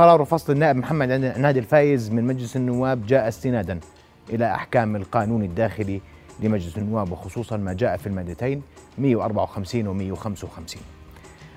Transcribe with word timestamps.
قرار 0.00 0.24
فصل 0.24 0.52
النائب 0.52 0.76
محمد 0.76 1.08
نادي 1.38 1.58
الفايز 1.58 2.10
من 2.10 2.24
مجلس 2.24 2.56
النواب 2.56 3.06
جاء 3.06 3.28
استنادا 3.28 3.80
إلى 4.30 4.54
أحكام 4.54 4.96
القانون 4.96 5.42
الداخلي 5.42 6.00
لمجلس 6.40 6.78
النواب 6.78 7.12
وخصوصا 7.12 7.56
ما 7.56 7.72
جاء 7.72 7.96
في 7.96 8.06
المادتين 8.06 8.62
154 8.98 9.86
و 9.86 9.92
155 9.92 10.82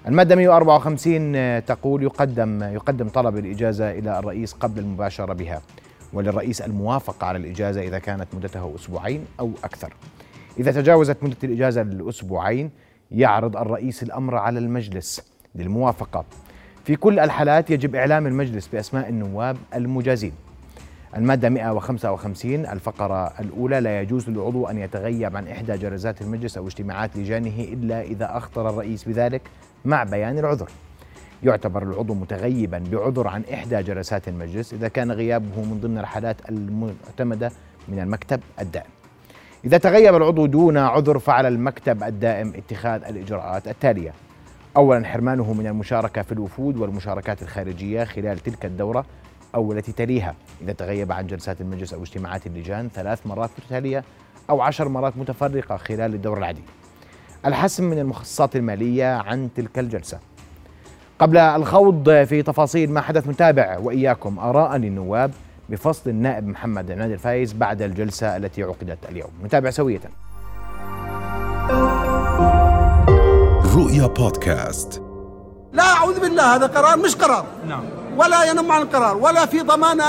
المادة 0.07 0.35
154 0.35 1.65
تقول 1.65 2.03
يقدم 2.03 2.63
يقدم 2.63 3.09
طلب 3.09 3.37
الإجازة 3.37 3.91
إلى 3.91 4.19
الرئيس 4.19 4.53
قبل 4.53 4.79
المباشرة 4.79 5.33
بها 5.33 5.61
وللرئيس 6.13 6.61
الموافقة 6.61 7.27
على 7.27 7.37
الإجازة 7.37 7.81
إذا 7.81 7.99
كانت 7.99 8.27
مدتها 8.33 8.75
أسبوعين 8.75 9.25
أو 9.39 9.51
أكثر. 9.63 9.93
إذا 10.59 10.71
تجاوزت 10.71 11.23
مدة 11.23 11.37
الإجازة 11.43 11.81
الأسبوعين 11.81 12.71
يعرض 13.11 13.57
الرئيس 13.57 14.03
الأمر 14.03 14.35
على 14.35 14.59
المجلس 14.59 15.33
للموافقة. 15.55 16.25
في 16.83 16.95
كل 16.95 17.19
الحالات 17.19 17.71
يجب 17.71 17.95
إعلام 17.95 18.27
المجلس 18.27 18.67
بأسماء 18.67 19.09
النواب 19.09 19.57
المجازين. 19.75 20.31
المادة 21.17 21.49
155 21.49 22.65
الفقرة 22.65 23.33
الأولى 23.39 23.79
لا 23.79 24.01
يجوز 24.01 24.29
للعضو 24.29 24.67
أن 24.67 24.77
يتغيب 24.77 25.37
عن 25.37 25.47
إحدى 25.47 25.77
جلسات 25.77 26.21
المجلس 26.21 26.57
أو 26.57 26.67
اجتماعات 26.67 27.17
لجانه 27.17 27.59
إلا 27.59 28.01
إذا 28.01 28.37
أخطر 28.37 28.69
الرئيس 28.69 29.03
بذلك 29.03 29.41
مع 29.85 30.03
بيان 30.03 30.39
العذر. 30.39 30.69
يعتبر 31.43 31.83
العضو 31.83 32.13
متغيبا 32.13 32.83
بعذر 32.91 33.27
عن 33.27 33.43
إحدى 33.53 33.83
جلسات 33.83 34.27
المجلس 34.27 34.73
إذا 34.73 34.87
كان 34.87 35.11
غيابه 35.11 35.61
من 35.61 35.79
ضمن 35.83 35.97
الحالات 35.97 36.49
المعتمدة 36.49 37.51
من 37.87 37.99
المكتب 37.99 38.39
الدائم. 38.59 38.89
إذا 39.65 39.77
تغيب 39.77 40.15
العضو 40.15 40.45
دون 40.45 40.77
عذر 40.77 41.19
فعلى 41.19 41.47
المكتب 41.47 42.03
الدائم 42.03 42.53
اتخاذ 42.55 43.03
الإجراءات 43.03 43.67
التالية. 43.67 44.13
أولا 44.77 45.07
حرمانه 45.07 45.53
من 45.53 45.67
المشاركة 45.67 46.21
في 46.21 46.31
الوفود 46.31 46.77
والمشاركات 46.77 47.41
الخارجية 47.41 48.03
خلال 48.03 48.39
تلك 48.39 48.65
الدورة 48.65 49.05
أو 49.55 49.71
التي 49.71 49.91
تليها. 49.91 50.35
إذا 50.61 50.73
تغيب 50.73 51.11
عن 51.11 51.27
جلسات 51.27 51.61
المجلس 51.61 51.93
أو 51.93 52.03
اجتماعات 52.03 52.47
اللجان 52.47 52.89
ثلاث 52.93 53.27
مرات 53.27 53.49
متتالية 53.59 54.03
أو 54.49 54.61
عشر 54.61 54.89
مرات 54.89 55.17
متفرقة 55.17 55.77
خلال 55.77 56.13
الدورة 56.13 56.39
العادية. 56.39 56.61
الحسم 57.45 57.83
من 57.83 57.99
المخصصات 57.99 58.55
المالية 58.55 59.15
عن 59.15 59.49
تلك 59.55 59.79
الجلسة. 59.79 60.19
قبل 61.19 61.37
الخوض 61.37 62.23
في 62.23 62.41
تفاصيل 62.41 62.91
ما 62.91 63.01
حدث 63.01 63.27
نتابع 63.27 63.77
وإياكم 63.77 64.39
آراء 64.39 64.77
للنواب 64.77 65.31
بفصل 65.69 66.09
النائب 66.09 66.47
محمد 66.47 66.91
نادي 66.91 67.13
الفايز 67.13 67.53
بعد 67.53 67.81
الجلسة 67.81 68.37
التي 68.37 68.63
عقدت 68.63 69.09
اليوم. 69.09 69.31
نتابع 69.43 69.69
سوية. 69.69 70.01
رؤيا 73.73 74.07
بودكاست. 74.07 75.01
لا 75.73 75.83
أعوذ 75.83 76.19
بالله 76.19 76.55
هذا 76.55 76.67
قرار 76.67 76.97
مش 76.97 77.15
قرار. 77.15 77.45
نعم. 77.67 77.83
ولا 78.17 78.43
ينم 78.43 78.71
عن 78.71 78.81
القرار 78.81 79.17
ولا 79.17 79.45
في 79.45 79.59
ضمانة 79.61 80.05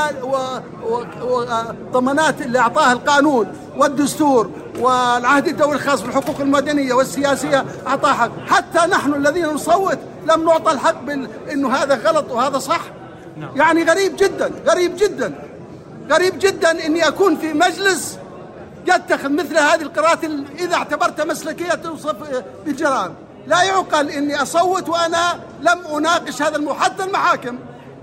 وضمانات 1.23 2.43
اللي 2.43 2.59
أعطاها 2.59 2.93
القانون 2.93 3.47
والدستور 3.77 4.51
والعهد 4.79 5.49
الدولي 5.49 5.75
الخاص 5.75 6.03
بالحقوق 6.03 6.41
المدنية 6.41 6.95
والسياسية 6.95 7.65
أعطاها 7.87 8.13
حق. 8.13 8.31
حتى 8.47 8.79
نحن 8.91 9.15
الذين 9.15 9.47
نصوت 9.47 9.99
لم 10.31 10.45
نعطى 10.45 10.73
الحق 10.73 11.03
بأنه 11.03 11.75
هذا 11.75 11.95
غلط 11.95 12.31
وهذا 12.31 12.59
صح. 12.59 12.81
نعم. 13.37 13.57
يعني 13.57 13.85
غريب 13.85 14.17
جدا 14.17 14.51
غريب 14.67 14.97
جدا 14.97 15.35
غريب 16.11 16.39
جدا 16.39 16.87
أني 16.87 17.09
أكون 17.09 17.37
في 17.37 17.53
مجلس 17.53 18.19
يتخذ 18.87 19.29
مثل 19.29 19.59
هذه 19.59 19.83
القرارات 19.83 20.25
إذا 20.59 20.75
اعتبرتها 20.75 21.25
مسلكية 21.25 21.75
توصف 21.75 22.17
بالجرائم. 22.67 23.15
لا 23.47 23.63
يعقل 23.63 24.11
إني 24.11 24.43
أصوت 24.43 24.89
وأنا 24.89 25.41
لم 25.61 25.97
أناقش 25.97 26.43
هذا 26.43 26.57
المو 26.57 26.75
حتى 26.75 27.05
المحاكم. 27.05 27.59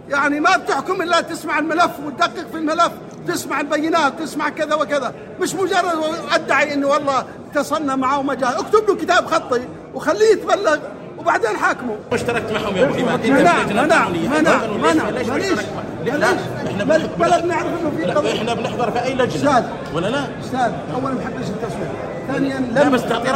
يعني 0.09 0.39
ما 0.39 0.57
بتحكم 0.57 1.01
إلا 1.01 1.21
تسمع 1.21 1.59
الملف 1.59 1.91
وتدقق 2.05 2.47
في 2.51 2.57
الملف 2.57 2.91
تسمع 3.27 3.61
البينات 3.61 4.19
تسمع 4.19 4.49
كذا 4.49 4.75
وكذا. 4.75 5.13
مش 5.39 5.55
مجرد 5.55 6.03
أدعي 6.31 6.73
انه 6.73 6.87
والله 6.87 7.25
اتصلنا 7.51 7.95
معه 7.95 8.19
وما 8.19 8.33
جاء. 8.33 8.59
اكتب 8.59 8.87
له 8.87 8.95
كتاب 8.95 9.25
خطي 9.25 9.61
وخليه 9.93 10.31
يتبلغ 10.31 10.77
وبعدين 11.17 11.57
حاكمه. 11.57 11.95
اشتركت 12.11 12.51
معهم 12.51 12.75
يا 12.75 12.83
أبو 12.83 12.95
إيمان. 12.95 13.19
منع 13.19 13.63
منع 13.83 14.09
منع 14.09 14.65
منع. 14.77 15.09
ليش 15.09 15.59
لا 16.05 16.27
إحنا 16.67 16.83
بلد 17.19 17.45
نعرف 17.45 17.67
إنه 17.81 17.91
في 17.97 18.11
قضية. 18.11 18.33
إحنا 18.33 18.53
بنحضر 18.53 18.91
في 18.91 19.03
أي 19.03 19.13
لجنة. 19.13 19.27
أستاذ. 19.27 19.63
ولا 19.93 20.07
لا؟ 20.07 20.27
أستاذ 20.43 20.71
اولا 20.93 21.13
ما 21.13 21.19
بحبش 21.19 21.47
التصوير 21.49 21.87
ثانيا 22.33 22.59
لم 22.59 22.97
تعطي 22.97 23.29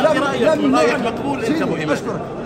رايك 0.00 0.74
رايك 0.74 1.00
مقبول 1.06 1.44
أنت 1.44 1.62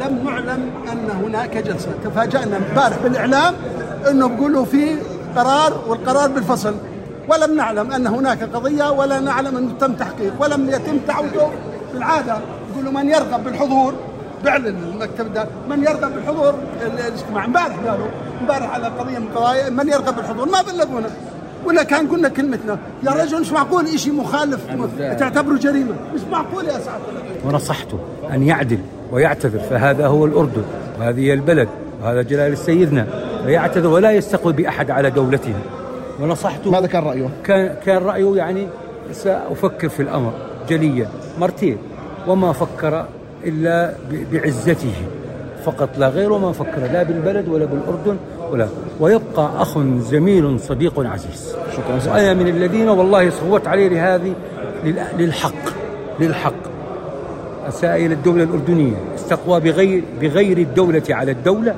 لم 0.03 0.25
نعلم 0.25 0.71
أن 0.93 1.11
هناك 1.25 1.57
جلسة. 1.57 1.91
تفاجأنا 2.05 2.57
امبارح 2.57 2.97
بالإعلام 3.03 3.55
إنه 4.11 4.29
بيقولوا 4.29 4.65
في 4.65 4.97
قرار 5.37 5.81
والقرار 5.89 6.29
بالفصل. 6.29 6.75
ولم 7.29 7.57
نعلم 7.57 7.93
أن 7.93 8.07
هناك 8.07 8.43
قضية 8.43 8.91
ولا 8.91 9.21
نعلم 9.21 9.57
أنه 9.57 9.73
تم 9.81 9.93
تحقيق 9.93 10.33
ولم 10.41 10.71
يتم 10.71 10.99
تعويضه. 10.99 11.51
بالعادة 11.95 12.39
يقولوا 12.73 12.93
من 12.93 13.09
يرغب 13.09 13.45
بالحضور 13.45 13.95
بيعلن 14.45 14.67
المكتب 14.67 15.33
ده 15.35 15.47
من 15.71 15.83
يرغب 15.83 16.15
بالحضور 16.15 16.55
الاجتماع. 16.83 17.45
امبارح 17.45 17.77
قالوا 17.89 18.07
امبارح 18.41 18.75
على 18.75 18.87
قضية 18.87 19.19
من 19.19 19.27
القضايا 19.27 19.71
من 19.71 19.89
يرغب 19.89 20.17
بالحضور؟ 20.17 20.49
ما 20.49 20.63
بلغونا. 20.63 21.09
ولا 21.65 21.83
كان 21.83 22.09
قلنا 22.09 22.29
كلمتنا. 22.29 22.79
يا 23.03 23.11
رجل 23.11 23.41
مش 23.41 23.53
معقول 23.53 23.99
شيء 23.99 24.13
مخالف؟ 24.13 24.61
تعتبره 24.99 25.57
جريمة. 25.57 25.95
مش 26.15 26.21
معقول 26.33 26.65
يا 26.65 26.79
سعاده 26.79 27.05
ونصحته 27.45 27.99
أن 28.33 28.43
يعدل 28.43 28.79
ويعتذر 29.13 29.59
فهذا 29.59 30.07
هو 30.07 30.25
الأردن 30.25 30.63
وهذه 31.01 31.21
هي 31.21 31.33
البلد 31.33 31.69
وهذا 32.03 32.23
جلال 32.23 32.59
سيدنا 32.59 33.07
فيعتذر 33.45 33.89
ولا 33.89 34.13
يستقبل 34.13 34.53
بأحد 34.53 34.91
على 34.91 35.11
دولته. 35.11 35.55
ونصحته 36.21 36.71
ماذا 36.71 36.87
كان 36.87 37.03
رأيه؟ 37.03 37.29
كان 37.45 37.75
كان 37.87 38.03
رأيه 38.03 38.37
يعني 38.37 38.67
سأفكر 39.13 39.89
في 39.89 40.03
الأمر 40.03 40.33
جليا 40.69 41.09
مرتين. 41.41 41.79
وما 42.27 42.53
فكر 42.53 43.07
إلا 43.45 43.95
بعزته. 44.33 44.95
فقط 45.65 45.89
لا 45.99 46.09
غير 46.09 46.33
وما 46.33 46.53
فكر 46.53 46.81
لا 46.93 47.03
بالبلد 47.03 47.49
ولا 47.49 47.65
بالأردن 47.65 48.17
ولا. 48.53 48.69
ويبقى 49.01 49.63
أخ 49.63 49.79
زميل 49.99 50.61
صديق 50.61 51.01
عزيز. 51.01 51.55
شكرا. 51.73 52.13
وأنا 52.13 52.35
من 52.35 52.49
الذين 52.49 52.89
والله 52.89 53.31
صوت 53.31 53.67
عليه 53.67 53.89
لهذه 53.89 54.35
للحق 55.19 55.65
للحق. 56.21 56.69
إلى 57.83 58.15
الدولة 58.15 58.43
الأردنية. 58.43 58.97
استقوى 59.15 59.61
بغير 59.61 60.03
بغير 60.21 60.59
الدولة 60.59 61.03
على 61.11 61.33
الدولة 61.33 61.75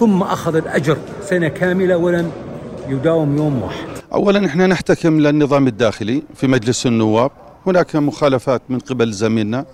ثم 0.00 0.22
أخذ 0.22 0.56
الأجر 0.56 0.96
سنة 1.22 1.48
كاملة 1.48 1.96
ولم 1.96 2.30
يداوم 2.88 3.36
يوم 3.36 3.62
واحد. 3.62 3.86
أولا 4.12 4.46
إحنا 4.46 4.66
نحتكم 4.66 5.20
للنظام 5.20 5.66
الداخلي 5.66 6.22
في 6.34 6.46
مجلس 6.46 6.86
النواب. 6.86 7.30
هناك 7.66 7.96
مخالفات 7.96 8.62
من 8.68 8.78
قبل 8.78 9.12
زميلنا 9.12 9.64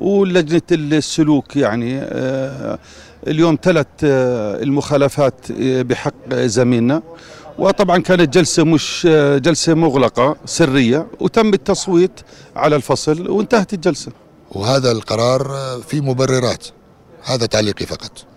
ولجنة 0.00 0.62
السلوك 0.72 1.56
يعني 1.56 1.98
آه، 2.02 2.78
اليوم 3.26 3.58
ثلاث 3.62 3.86
آه، 4.04 4.62
المخالفات 4.62 5.50
آه، 5.50 5.82
بحق 5.82 6.34
زميلنا. 6.34 7.02
وطبعا 7.58 7.98
كانت 7.98 8.34
جلسة 8.34 8.64
مش 8.64 9.08
جلسة 9.36 9.74
مغلقة 9.74 10.36
سرية 10.44 11.06
وتم 11.20 11.54
التصويت 11.54 12.20
على 12.56 12.76
الفصل 12.76 13.30
وانتهت 13.30 13.74
الجلسة. 13.74 14.12
وهذا 14.52 14.92
القرار 14.92 15.56
في 15.88 16.00
مبررات 16.00 16.66
هذا 17.24 17.46
تعليقي 17.46 17.86
فقط. 17.86 18.33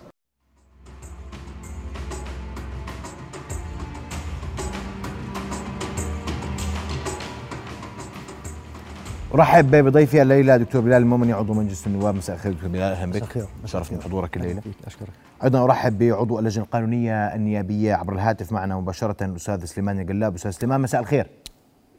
ارحب 9.34 9.70
بضيفي 9.70 10.22
الليلة 10.22 10.56
دكتور 10.56 10.80
بلال 10.80 11.02
المؤمني 11.02 11.32
عضو 11.32 11.54
مجلس 11.54 11.86
النواب. 11.86 12.14
مساء 12.14 12.36
الخير 12.36 12.52
دكتور 12.52 12.68
بلال. 12.68 12.82
أهلا 12.82 13.12
بك. 13.12 13.46
شرفني 13.64 13.98
بحضورك 13.98 14.36
الليلة. 14.36 14.62
أشكرك. 14.86 15.08
أيضا 15.44 15.64
أرحب 15.64 15.98
بعضو 15.98 16.38
اللجنة 16.38 16.64
القانونية 16.64 17.34
النيابية 17.34 17.94
عبر 17.94 18.12
الهاتف 18.12 18.52
معنا 18.52 18.76
مباشرة 18.76 19.24
الأستاذ 19.24 19.64
سليمان 19.64 20.00
القلاب. 20.00 20.34
أستاذ 20.34 20.50
سليمان 20.50 20.80
مساء 20.80 21.00
الخير. 21.00 21.26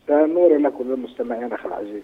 مساء 0.05 0.25
النور 0.25 0.57
لك 0.57 0.79
وللمستمعين 0.79 1.53
أخي 1.53 1.67
العزيز. 1.67 2.03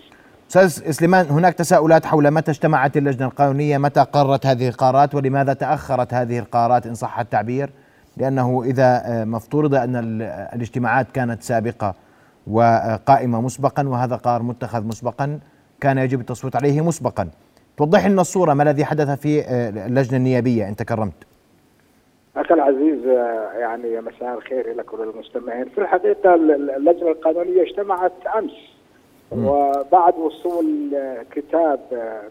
أستاذ 0.50 0.92
سليمان 0.92 1.26
هناك 1.26 1.54
تساؤلات 1.54 2.06
حول 2.06 2.32
متى 2.32 2.52
اجتمعت 2.52 2.98
اللجنة 2.98 3.28
القانونية؟ 3.28 3.78
متى 3.78 4.00
قررت 4.00 4.46
هذه 4.46 4.68
القرارات؟ 4.68 5.16
ولماذا 5.16 5.54
تأخرت 5.54 6.14
هذه 6.14 6.40
القرارات؟ 6.40 6.88
إن 6.88 6.94
صح 6.94 7.20
التعبير. 7.20 7.70
لأنه 8.18 8.64
إذا 8.64 9.24
ما 9.26 9.38
افترض 9.38 9.76
أن 9.76 9.96
الاجتماعات 10.56 11.12
كانت 11.12 11.44
سابقة 11.44 11.96
وقائمة 12.48 13.42
مسبقا 13.42 13.88
وهذا 13.88 14.16
قرار 14.16 14.44
متخذ 14.44 14.84
مسبقا 14.84 15.40
كان 15.82 15.98
يجب 15.98 16.20
التصويت 16.20 16.56
عليه 16.56 16.82
مسبقا. 16.82 17.30
توضح 17.78 18.08
لنا 18.08 18.22
الصورة 18.22 18.54
ما 18.54 18.64
الذي 18.64 18.86
حدث 18.86 19.20
في 19.20 19.42
آه، 19.42 19.70
اللجنة 19.88 20.18
النيابية؟ 20.18 20.68
أنت 20.70 20.84
كرمت. 20.84 21.24
أخي 22.38 22.54
العزيز 22.54 23.08
آه، 23.08 23.52
يعني 23.54 24.02
مساء 24.02 24.38
الخير 24.38 24.76
لك 24.76 24.94
وللمستمعين. 24.94 25.66
في 25.66 25.78
الحقيقة 25.78 26.36
اللجنة 26.36 27.12
القانونية 27.12 27.62
اجتمعت 27.62 28.12
أمس 28.38 28.52
وبعد 29.32 30.18
وصول 30.18 30.66
كتاب 31.32 31.80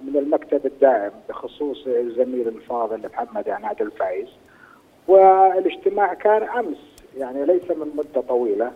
من 0.07 0.17
المكتب 0.17 0.67
الدائم 0.67 1.11
بخصوص 1.29 1.87
الزميل 1.87 2.49
الفاضل 2.49 3.01
محمد 3.15 3.49
عناد 3.49 3.83
الفايز. 3.83 4.29
والإجتماع 5.09 6.15
كان 6.15 6.43
أمس 6.43 6.77
يعني 7.19 7.45
ليس 7.45 7.71
من 7.71 7.97
مدة 7.97 8.21
طويلة. 8.29 8.71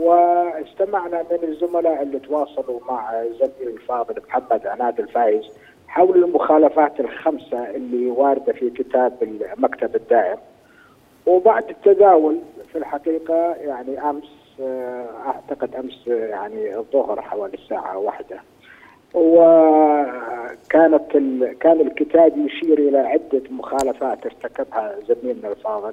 واستمعنا 0.00 1.22
من 1.30 1.48
الزملاء 1.48 2.02
اللي 2.02 2.18
تواصلوا 2.18 2.80
مع 2.88 3.24
زميلي 3.24 3.74
الفاضل 3.74 4.14
محمد 4.28 4.66
عناد 4.66 5.00
الفايز 5.00 5.44
حول 5.88 6.24
المخالفات 6.24 7.00
الخمسة 7.00 7.70
اللي 7.70 8.06
واردة 8.06 8.52
في 8.52 8.70
كتاب 8.70 9.12
المكتب 9.22 9.96
الدائم. 9.96 10.38
وبعد 11.26 11.70
التداول 11.70 12.38
في 12.72 12.78
الحقيقة 12.78 13.54
يعني 13.54 14.10
أمس 14.10 14.24
آه، 14.60 15.06
أعتقد 15.26 15.74
أمس 15.74 16.06
يعني 16.06 16.76
الظهر 16.78 17.20
حوالي 17.20 17.54
الساعة 17.54 17.98
واحدة. 17.98 18.40
وكانت 19.14 21.14
ال... 21.14 21.58
كان 21.60 21.80
الكتاب 21.80 22.38
يشير 22.38 22.78
إلى 22.78 22.98
عدة 22.98 23.42
مخالفات 23.50 24.26
ارتكبها 24.26 24.94
زميلنا 25.08 25.48
الفاضل. 25.48 25.92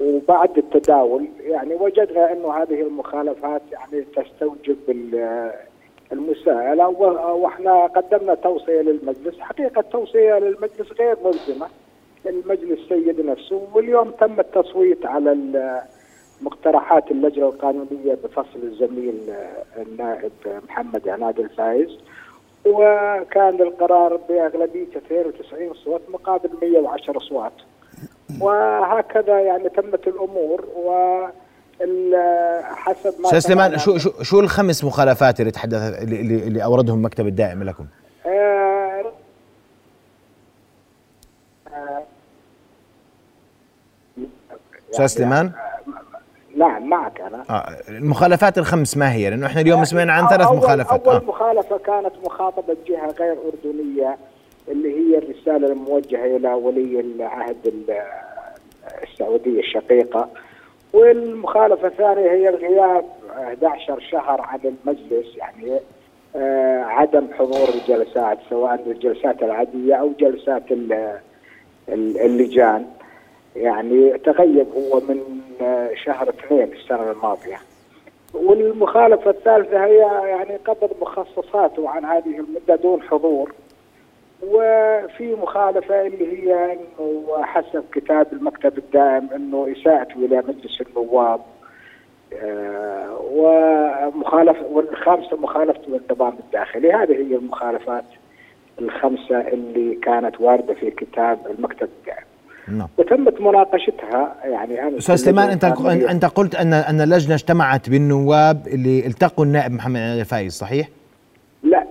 وبعد 0.00 0.58
التداول 0.58 1.28
يعني 1.40 1.74
وجدنا 1.74 2.32
إنه 2.32 2.52
هذه 2.54 2.80
المخالفات 2.82 3.62
يعني 3.72 4.04
تستوجب 4.16 4.76
ال- 4.88 5.52
المساءلة 6.12 6.88
و- 6.88 7.36
وإحنا 7.42 7.86
قدمنا 7.86 8.34
توصية 8.34 8.80
للمجلس، 8.80 9.40
حقيقة 9.40 9.80
التوصية 9.80 10.38
للمجلس 10.38 10.92
غير 10.98 11.16
ملزمة 11.24 11.66
المجلس 12.26 12.88
سيد 12.88 13.20
نفسه. 13.26 13.68
واليوم 13.74 14.10
تم 14.10 14.40
التصويت 14.40 15.06
على 15.06 15.36
مقترحات 16.42 17.10
اللجنة 17.10 17.46
القانونية 17.48 18.14
بفصل 18.24 18.58
الزميل 18.62 19.30
آه، 19.30 19.82
النائب 19.82 20.32
محمد 20.68 21.08
عناد 21.08 21.38
الفايز. 21.40 21.98
وكان 22.66 23.60
القرار 23.62 24.16
بأغلبية 24.16 24.86
92 24.96 25.74
صوت 25.74 26.00
مقابل 26.08 26.50
110 26.62 27.16
أصوات. 27.16 27.52
وهكذا 28.40 29.40
يعني 29.40 29.68
تمت 29.68 30.06
الأمور 30.08 30.64
و 30.76 30.92
حسب 32.74 33.14
ما 33.20 33.26
أستاذ 33.26 33.38
سليمان 33.38 33.78
شو 33.78 33.98
شو 33.98 34.22
شو 34.22 34.40
الخمس 34.40 34.84
مخالفات 34.84 35.40
اللي 35.40 35.50
تحدث 35.50 36.02
اللي, 36.02 36.20
اللي 36.20 36.36
اللي 36.36 36.64
أوردهم 36.64 36.98
المكتب 36.98 37.26
الدائم 37.26 37.62
لكم؟ 37.62 37.86
آه، 38.26 39.12
آه، 41.68 42.02
أستاذ 44.90 45.06
سليمان 45.06 45.52
نعم 46.56 46.88
معك 46.88 47.20
أنا 47.20 47.44
آه 47.50 47.76
المخالفات 47.88 48.58
الخمس 48.58 48.96
ما 48.96 49.12
هي؟ 49.12 49.30
لأنه 49.30 49.46
إحنا 49.46 49.60
اليوم 49.60 49.84
سمعنا 49.84 50.12
عن 50.12 50.28
ثلاث 50.28 50.52
مخالفات 50.52 51.06
أول 51.06 51.14
آه. 51.14 51.22
مخالفة 51.24 51.78
كانت 51.78 52.12
مخاطبة 52.24 52.76
جهة 52.86 53.14
غير 53.18 53.36
أردنية 53.46 54.16
اللي 54.72 54.98
هي 54.98 55.18
الرسالة 55.18 55.66
الموجهة 55.72 56.36
إلى 56.36 56.52
ولي 56.54 57.00
العهد 57.00 57.66
ال- 57.66 58.02
السعودية 59.02 59.60
الشقيقة. 59.60 60.28
والمخالفة 60.92 61.86
الثانية 61.88 62.30
هي 62.30 62.48
الغياب 62.48 63.04
11 63.30 64.00
شهر 64.10 64.40
عن 64.40 64.58
المجلس 64.64 65.36
يعني 65.36 65.78
آه، 66.36 66.82
عدم 66.82 67.26
حضور 67.38 67.68
الجلسات 67.74 68.38
سواء 68.50 68.82
الجلسات 68.86 69.42
العادية 69.42 69.94
أو 69.94 70.10
جلسات 70.20 70.72
ال- 70.72 71.18
ال- 71.88 72.18
اللجان. 72.20 72.86
يعني 73.56 74.18
تغيب 74.18 74.66
هو 74.76 75.00
من 75.00 75.20
آه، 75.62 75.90
شهر 75.94 76.28
اثنين 76.28 76.72
السنة 76.72 77.10
الماضية. 77.10 77.56
والمخالفة 78.34 79.30
الثالثة 79.30 79.84
هي 79.84 79.96
يعني 80.28 80.56
قبض 80.56 80.90
مخصصاته 81.00 81.88
عن 81.88 82.04
هذه 82.04 82.38
المدة 82.38 82.76
دون 82.76 83.02
حضور. 83.02 83.52
وفي 84.42 85.34
مخالفة 85.42 86.06
اللي 86.06 86.42
هي 86.42 86.72
إنه 86.72 87.42
حسب 87.42 87.84
كتاب 87.92 88.26
المكتب 88.32 88.78
الدائم 88.78 89.28
إنه 89.36 89.68
اساءته 89.72 90.14
إلى 90.14 90.42
مجلس 90.48 90.80
النواب 90.80 91.40
آه، 92.42 93.18
ومخالفة 93.30 94.66
والخامسة 94.66 95.36
مخالفته 95.36 95.88
للنظام 95.88 96.34
الداخلي 96.46 96.92
هذه 96.92 97.12
هي 97.12 97.36
المخالفات 97.36 98.04
الخمسة 98.78 99.40
اللي 99.40 99.94
كانت 99.94 100.40
واردة 100.40 100.74
في 100.74 100.90
كتاب 100.90 101.38
المكتب 101.58 101.88
الدائم 101.98 102.24
نعم 102.68 102.88
وتمت 102.98 103.40
مناقشتها 103.40 104.34
يعني 104.44 104.82
أمس 104.82 104.98
أستاذ 104.98 105.16
سليمان 105.16 105.48
أنت. 105.48 105.64
أنت 106.10 106.24
قلت 106.24 106.54
ان 106.54 106.72
أن 106.72 107.00
اللجنة 107.00 107.34
اجتمعت 107.34 107.90
بالنواب 107.90 108.66
اللي 108.66 109.06
التقوا 109.06 109.44
النائب 109.44 109.72
محمد 109.72 109.96
الفايز 109.96 110.52
صحيح؟ 110.52 110.88
لا 111.62 111.86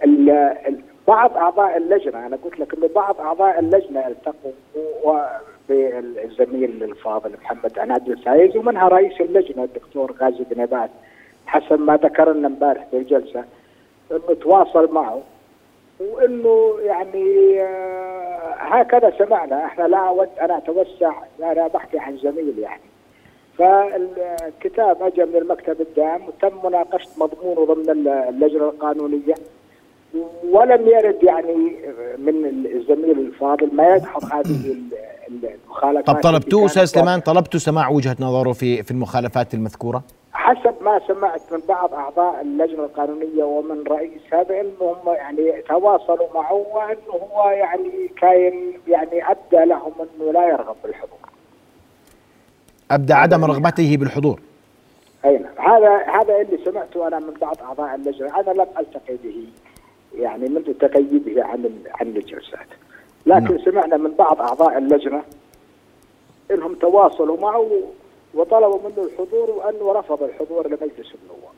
بعض 1.12 1.38
أعضاء 1.38 1.78
اللجنة 1.78 2.26
أنا 2.28 2.38
قلت 2.44 2.60
لك 2.60 2.74
إنه 2.74 2.90
بعض 2.96 3.22
أعضاء 3.22 3.60
اللجنة 3.60 4.08
التقوا 4.08 4.52
بالزميل 5.70 6.84
الفاضل 6.84 7.32
محمد 7.44 7.80
عناد 7.80 8.10
الفايز 8.10 8.58
ومنها 8.58 8.88
رئيس 8.88 9.22
اللجنة 9.22 9.64
الدكتور 9.64 10.12
غازي 10.22 10.44
بن 10.52 10.62
عباد. 10.62 10.90
حسب 11.46 11.80
ما 11.80 11.98
ذكر 11.98 12.34
لنا 12.34 12.48
امبارح 12.48 12.86
في 12.92 12.98
الجلسة 12.98 13.44
إنه 14.12 14.34
تواصل 14.42 14.94
معه 14.94 15.22
وإنه 16.00 16.76
يعني 16.84 17.62
آه، 17.62 18.54
هكذا 18.58 19.14
سمعنا. 19.18 19.66
إحنا 19.66 19.84
لا 19.84 19.98
أود 19.98 20.30
أن 20.42 20.52
أتوسع 20.52 21.14
أنا 21.40 21.68
بحكي 21.68 22.00
عن 22.00 22.18
زميل 22.18 22.60
يعني. 22.60 22.82
فالكتاب 23.58 25.04
اجى 25.04 25.26
من 25.26 25.36
المكتب 25.36 25.82
الدائم 25.82 26.22
وتم 26.28 26.66
مناقشة 26.68 27.10
مضمونه 27.18 27.66
ضمن 27.74 28.08
اللجنة 28.30 28.70
القانونية. 28.70 29.36
ولم 30.44 30.88
يرد 30.88 31.24
يعني 31.24 31.76
من 32.18 32.46
الزميل 32.76 33.20
الفاضل 33.20 33.76
ما 33.76 33.96
يدحض 33.96 34.24
هذه 34.24 34.72
ال- 34.72 34.94
ال- 35.28 35.50
المخالفات 35.66 36.06
طب 36.08 36.22
طلبتوه 36.22 36.66
أستاذ 36.66 36.86
سليمان؟ 36.86 37.20
طلبتوا 37.20 37.60
سماع 37.60 37.90
وجهة 37.90 38.16
نظره 38.20 38.52
في 38.54 38.84
في 38.84 38.92
المخالفات 38.92 39.54
المذكورة؟ 39.54 40.04
حسب 40.34 40.74
ما 40.82 41.02
سمعت 41.08 41.42
من 41.54 41.60
بعض 41.70 41.94
أعضاء 41.94 42.42
اللجنة 42.42 42.84
القانونية 42.84 43.44
ومن 43.44 43.84
رئيسها 43.88 44.44
بانهم 44.44 44.96
يعني 45.08 45.62
تواصلوا 45.70 46.28
معه 46.34 46.54
وإنه 46.54 47.26
هو 47.34 47.50
يعني 47.50 48.08
كان 48.22 48.54
يعني 48.88 49.24
أبدى 49.32 49.66
لهم 49.66 49.92
إنه 50.00 50.32
لا 50.32 50.48
يرغب 50.48 50.76
بالحضور. 50.84 51.20
أبدى 52.92 53.14
عدم 53.14 53.46
رغبته 53.46 53.98
بالحضور. 53.98 54.40
أي 55.26 55.38
نعم. 55.38 55.72
هذا 55.72 55.98
هذا 55.98 56.42
اللي 56.42 56.66
سمعته 56.66 57.08
أنا 57.08 57.20
من 57.20 57.34
بعض 57.42 57.58
أعضاء 57.62 57.96
اللجنة. 57.96 58.40
أنا 58.40 58.52
لم 58.52 58.68
ألتقي 58.80 59.16
به. 59.24 59.46
يعني 60.16 60.50
منذ 60.50 60.74
تغيبه 60.74 61.44
عن 61.44 61.70
عن 62.00 62.08
الجلسات. 62.08 62.68
لكن 63.26 63.56
نعم. 63.56 63.66
سمعنا 63.66 63.98
من 63.98 64.12
بعض 64.12 64.42
أعضاء 64.42 64.78
اللجنة 64.78 65.22
إنهم 66.52 66.74
تواصلوا 66.76 67.38
معه 67.42 67.72
وطلبوا 68.34 68.80
منه 68.90 69.08
الحضور 69.08 69.50
وانه 69.50 69.94
رفض 70.00 70.24
الحضور 70.24 70.68
لمجلس 70.68 71.16
النواب. 71.22 71.54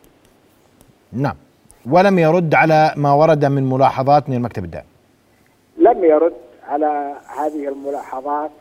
نعم 1.13 1.36
ولم 1.91 2.19
يرد 2.19 2.55
على 2.55 2.93
ما 2.98 3.13
ورد 3.13 3.45
من 3.45 3.69
ملاحظات 3.69 4.29
من 4.29 4.36
المكتب 4.36 4.63
الدائم 4.63 4.86
لم 5.77 6.03
يرد 6.03 6.33
على 6.67 7.15
هذه 7.38 7.67
الملاحظات 7.67 8.51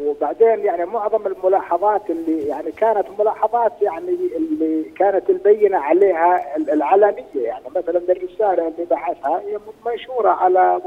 وبعدين 0.00 0.64
يعني 0.64 0.84
معظم 0.84 1.26
الملاحظات 1.26 2.10
اللي 2.10 2.46
يعني 2.46 2.72
كانت 2.72 3.06
ملاحظات 3.18 3.72
يعني 3.82 4.08
اللي 4.36 4.82
كانت 4.82 5.30
البينة 5.30 5.78
عليها 5.78 6.56
ال- 6.56 6.70
العلنية. 6.70 7.24
يعني 7.34 7.64
مثلا 7.76 7.98
الرسالة 8.08 8.68
اللي 8.68 8.84
بعثها 8.90 9.40
هي 9.40 9.58
منشوره 9.86 10.28
على 10.30 10.80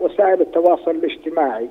وسائل 0.00 0.40
التواصل 0.40 0.90
الاجتماعي. 0.90 1.68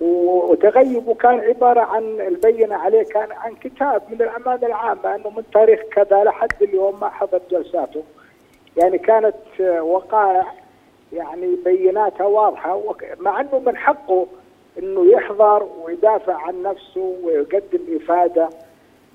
وتغيبه 0.00 1.14
كان 1.14 1.40
عبارة 1.40 1.80
عن 1.80 2.02
البينة 2.20 2.76
عليه 2.76 3.02
كان 3.02 3.32
عن 3.32 3.54
كتاب 3.54 4.02
من 4.10 4.22
الامانه 4.22 4.66
العامة 4.66 5.14
إنه 5.14 5.30
من 5.36 5.42
تاريخ 5.54 5.80
كذا 5.92 6.24
لحد 6.24 6.62
اليوم 6.62 7.00
ما 7.00 7.08
حضر 7.08 7.40
جلساته. 7.50 8.02
يعني 8.76 8.98
كانت 8.98 9.60
وقائع 9.80 10.52
يعني 11.12 11.56
بيناتها 11.64 12.26
واضحة 12.26 12.82
مع 13.20 13.40
إنه 13.40 13.62
من 13.66 13.76
حقه 13.76 14.26
إنه 14.78 15.10
يحضر 15.12 15.66
ويدافع 15.84 16.34
عن 16.46 16.62
نفسه 16.62 17.14
ويقدم 17.22 17.80
إفادة 17.96 18.48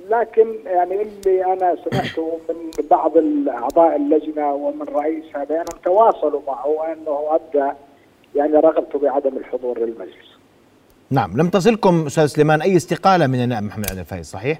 لكن 0.09 0.55
يعني 0.65 1.01
اللي 1.01 1.45
أنا 1.45 1.75
سمعته 1.89 2.39
من 2.49 2.71
بعض 2.91 3.11
اعضاء 3.49 3.95
اللجنة 3.95 4.53
ومن 4.53 4.81
رئيسها 4.81 5.43
بانهم 5.43 5.65
تواصلوا 5.83 6.41
معه 6.47 6.67
وأنه 6.67 7.27
ابدى 7.35 7.71
يعني 8.35 8.53
رغبته 8.57 8.99
بعدم 8.99 9.37
الحضور 9.37 9.79
للمجلس. 9.79 10.31
نعم 11.11 11.37
لم 11.37 11.49
تصلكم 11.49 12.05
أستاذ 12.05 12.25
سليمان 12.25 12.61
أي 12.61 12.75
استقالة 12.75 13.27
من 13.27 13.43
النائب 13.43 13.63
محمد 13.63 13.85
عبد 13.89 13.99
الفايز 13.99 14.25
صحيح؟ 14.25 14.59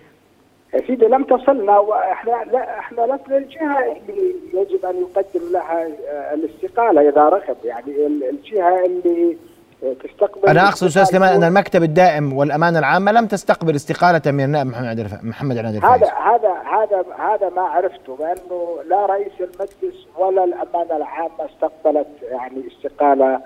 يا 0.74 0.82
سيدي 0.88 1.06
لم 1.06 1.24
تصلنا 1.24 1.80
وإحنا 1.80 2.32
لا 2.52 2.80
إحنا 2.80 3.02
لسنا 3.02 3.38
الجهة 3.38 3.80
اللي 4.10 4.36
يجب 4.54 4.86
أن 4.86 4.96
يقدم 5.02 5.52
لها 5.52 5.88
آه، 6.08 6.34
الاستقالة 6.34 7.10
إذا 7.10 7.22
رغب 7.22 7.58
يعني 7.64 8.06
ال- 8.08 8.30
الجهة 8.30 8.86
اللي 8.86 9.38
تستقبل 9.82 10.50
أنا 10.50 10.68
أقصد 10.68 10.88
أستاذ 10.88 11.04
سليمان 11.04 11.34
أن 11.34 11.44
المكتب 11.44 11.84
الدائم 11.84 12.34
والأمانة 12.34 12.80
العامة 12.80 13.12
لم 13.12 13.26
تستقبل 13.26 13.76
استقالة 13.76 14.22
من 14.32 14.44
النائب 14.44 14.68
محمد 14.68 15.20
محمد 15.24 15.58
عناد 15.58 15.76
الفايز. 15.76 16.04
هذا 16.04 16.14
هذا 16.14 16.54
هذا 16.76 17.06
هذا 17.18 17.50
ما 17.50 17.62
عرفته 17.62 18.16
بانه 18.16 18.84
لا 18.90 19.06
رئيس 19.06 19.32
المجلس 19.40 20.08
ولا 20.18 20.44
الأمانة 20.44 20.98
العامة 20.98 21.46
استقبلت 21.54 22.08
يعني 22.22 22.64
استقالة 22.68 23.42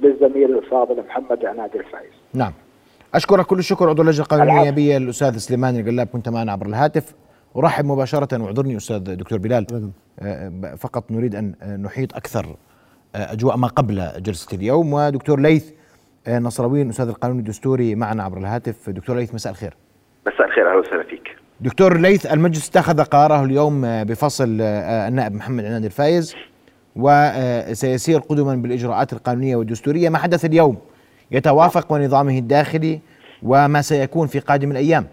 للزميل 0.00 0.58
الفاضل 0.58 1.04
محمد 1.08 1.44
عناد 1.44 1.76
الفايز. 1.76 2.12
نعم. 2.34 2.52
أشكرك 3.14 3.46
كل 3.46 3.58
الشكر 3.58 3.88
عضو 3.88 4.02
اللجنة 4.02 4.24
القانونيه 4.24 4.58
النيابية 4.58 4.96
الأستاذ 4.96 5.38
سليمان 5.38 5.80
القلاب 5.80 6.06
كنت 6.06 6.28
معنا 6.28 6.52
عبر 6.52 6.66
الهاتف. 6.66 7.14
أرحب 7.56 7.84
مباشرة 7.84 8.42
واعذرني 8.42 8.76
أستاذ 8.76 8.98
دكتور 8.98 9.38
بلال. 9.38 9.92
آه، 10.20 10.74
فقط 10.78 11.10
نريد 11.10 11.34
أن 11.34 11.54
نحيط 11.82 12.16
أكثر 12.16 12.56
آه، 13.14 13.32
أجواء 13.32 13.56
ما 13.56 13.68
قبل 13.68 14.08
جلسة 14.18 14.56
اليوم. 14.56 14.92
ودكتور 14.92 15.40
ليث 15.40 15.70
آه، 16.26 16.38
نصراوي 16.38 16.82
الاستاذ 16.82 17.08
القانون 17.08 17.38
الدستوري 17.38 17.94
معنا 17.94 18.22
عبر 18.22 18.38
الهاتف. 18.38 18.90
دكتور 18.90 19.16
ليث 19.16 19.34
مساء 19.34 19.52
الخير. 19.52 19.76
مساء 20.26 20.46
الخير 20.46 20.70
أهلا 20.70 20.78
وسهلا 20.78 21.02
فيك. 21.02 21.36
دكتور 21.60 21.96
ليث 21.98 22.26
المجلس 22.26 22.68
اتخذ 22.68 23.02
قراره 23.02 23.44
اليوم 23.44 24.04
بفصل 24.04 24.60
النائب 24.60 25.34
محمد 25.34 25.64
عناد 25.64 25.84
الفايز 25.84 26.34
وسيسير 26.96 28.20
قدما 28.20 28.54
بالإجراءات 28.54 29.12
القانونية 29.12 29.56
والدستورية. 29.56 30.08
ما 30.08 30.18
حدث 30.18 30.44
اليوم؟ 30.44 30.76
يتوافق 31.30 31.92
ونظامه 31.92 32.38
الداخلي 32.38 33.00
وما 33.42 33.82
سيكون 33.82 34.26
في 34.26 34.38
قادم 34.38 34.70
الأيام. 34.70 35.02
آه، 35.04 35.08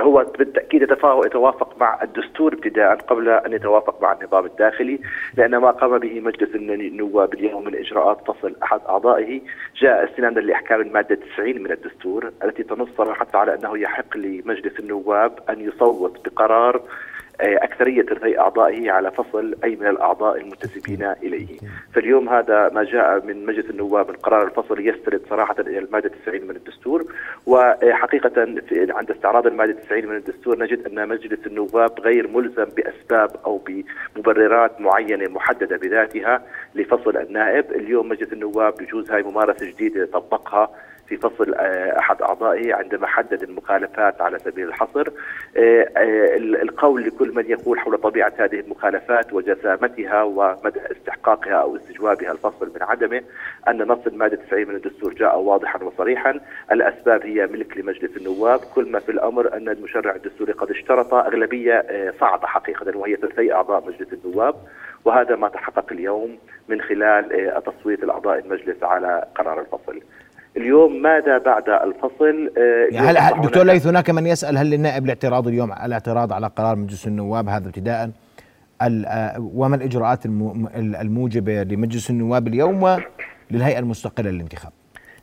هو 0.00 0.26
بالتأكيد 0.38 0.82
يتوافق 1.26 1.78
مع 1.80 2.02
الدستور 2.02 2.52
ابتداء 2.52 2.96
قبل 2.96 3.28
أن 3.28 3.52
يتوافق 3.52 4.02
مع 4.02 4.12
النظام 4.12 4.46
الداخلي 4.46 4.98
لأن 5.36 5.56
ما 5.56 5.70
قام 5.70 5.98
به 5.98 6.20
مجلس 6.20 6.54
النواب 6.54 7.34
اليوم 7.34 7.64
من 7.64 7.74
إجراءات 7.74 8.18
فصل 8.26 8.56
أحد 8.62 8.80
أعضائه 8.88 9.40
جاء 9.76 10.04
استنادا 10.04 10.40
لإحكام 10.40 10.80
المادة 10.80 11.18
90 11.36 11.62
من 11.62 11.72
الدستور 11.72 12.32
التي 12.44 12.62
تنص 12.62 12.88
صراحة 12.98 13.26
على 13.34 13.54
أنه 13.54 13.78
يحق 13.78 14.16
لمجلس 14.16 14.80
النواب 14.80 15.38
أن 15.50 15.60
يصوت 15.60 16.28
بقرار 16.28 16.76
آه، 16.76 16.82
أكثرية 17.42 18.06
أعضائه 18.38 18.90
على 18.90 19.10
فصل 19.10 19.54
أي 19.64 19.76
من 19.76 19.86
الأعضاء 19.86 20.36
المنتسبين 20.36 21.02
إليه. 21.22 21.46
فاليوم 21.94 22.28
هذا 22.28 22.70
ما 22.74 22.84
جاء 22.84 23.26
من 23.26 23.46
مجلس 23.46 23.70
النواب 23.70 24.08
من 24.08 24.16
قرار 24.16 24.46
الفصل 24.46 24.88
يستند 24.88 25.20
صراحة 25.30 25.56
إلى 25.60 25.78
المادة 25.78 26.10
90 26.26 26.42
من 26.42 26.56
الدستور 26.56 27.04
وحقيقة 27.46 28.40
عند 28.90 29.10
استعراض 29.10 29.46
المادة 29.46 29.72
90 29.72 30.06
من 30.06 30.16
الدستور 30.16 30.58
نجد 30.58 30.86
أن 30.86 31.08
مجلس 31.08 31.46
النواب 31.46 32.00
غير 32.00 32.28
ملزم 32.28 32.64
بأسباب 32.64 33.30
أو 33.46 33.60
بمبررات 34.16 34.80
معينة 34.80 35.28
محددة 35.30 35.76
بذاتها 35.76 36.42
لفصل 36.74 37.16
النائب. 37.16 37.72
اليوم 37.72 38.08
مجلس 38.08 38.32
النواب 38.32 38.74
بجوز 38.74 39.10
هاي 39.10 39.22
ممارسة 39.22 39.66
جديدة 39.66 40.06
طبقها 40.06 40.70
في 41.12 41.18
فصل 41.18 41.54
آه، 41.54 41.98
أحد 41.98 42.22
أعضائه 42.22 42.74
عندما 42.74 43.06
حدد 43.06 43.42
المخالفات 43.42 44.20
على 44.20 44.38
سبيل 44.38 44.68
الحصر. 44.68 45.08
آه، 45.56 45.88
آه، 45.96 46.36
القول 46.36 47.04
لكل 47.04 47.34
من 47.34 47.50
يقول 47.50 47.78
حول 47.78 47.98
طبيعة 47.98 48.32
هذه 48.38 48.60
المخالفات 48.60 49.32
وجسامتها 49.32 50.22
ومدى 50.22 50.80
استحقاقها 50.92 51.54
أو 51.54 51.76
استجوابها 51.76 52.32
الفصل 52.32 52.72
من 52.74 52.82
عدمه 52.82 53.22
أن 53.68 53.82
نص 53.82 54.06
المادة 54.06 54.36
90 54.36 54.68
من 54.68 54.74
الدستور 54.74 55.14
جاء 55.14 55.38
واضحا 55.38 55.84
وصريحا. 55.84 56.40
الأسباب 56.72 57.26
هي 57.26 57.46
ملك 57.46 57.76
لمجلس 57.76 58.16
النواب. 58.16 58.60
كل 58.74 58.90
ما 58.90 58.98
في 58.98 59.12
الأمر 59.12 59.56
أن 59.56 59.68
المشرع 59.68 60.14
الدستوري 60.14 60.52
قد 60.52 60.70
اشترط 60.70 61.14
أغلبية 61.14 61.84
صعبة 62.20 62.46
حقيقة 62.46 62.98
وهي 62.98 63.16
ثلثي 63.16 63.52
أعضاء 63.52 63.86
مجلس 63.86 64.08
النواب. 64.12 64.54
وهذا 65.04 65.36
ما 65.36 65.48
تحقق 65.48 65.92
اليوم 65.92 66.38
من 66.68 66.80
خلال 66.80 67.52
تصويت 67.66 68.04
الاعضاء 68.04 68.38
المجلس 68.38 68.82
على 68.82 69.24
قرار 69.34 69.60
الفصل. 69.60 70.00
اليوم 70.56 71.02
ماذا 71.02 71.38
بعد 71.38 71.68
الفصل؟ 71.68 72.50
يعني 72.90 73.06
هل 73.06 73.42
دكتور 73.42 73.64
ليث 73.64 73.86
هناك 73.86 74.10
من 74.10 74.26
يسأل 74.26 74.58
هل 74.58 74.70
للنائب 74.70 75.04
الاعتراض 75.04 75.48
اليوم 75.48 75.72
الاعتراض 75.72 76.32
على 76.32 76.46
قرار 76.46 76.76
مجلس 76.76 77.06
النواب 77.06 77.48
هذا 77.48 77.66
ابتداء؟ 77.68 78.10
آه، 78.82 79.50
وما 79.54 79.76
الإجراءات 79.76 80.26
الموجبة 80.76 81.62
لمجلس 81.62 82.10
النواب 82.10 82.48
اليوم 82.48 82.82
وللهيئة 82.82 83.78
المستقلة 83.78 84.30
للانتخاب؟ 84.30 84.72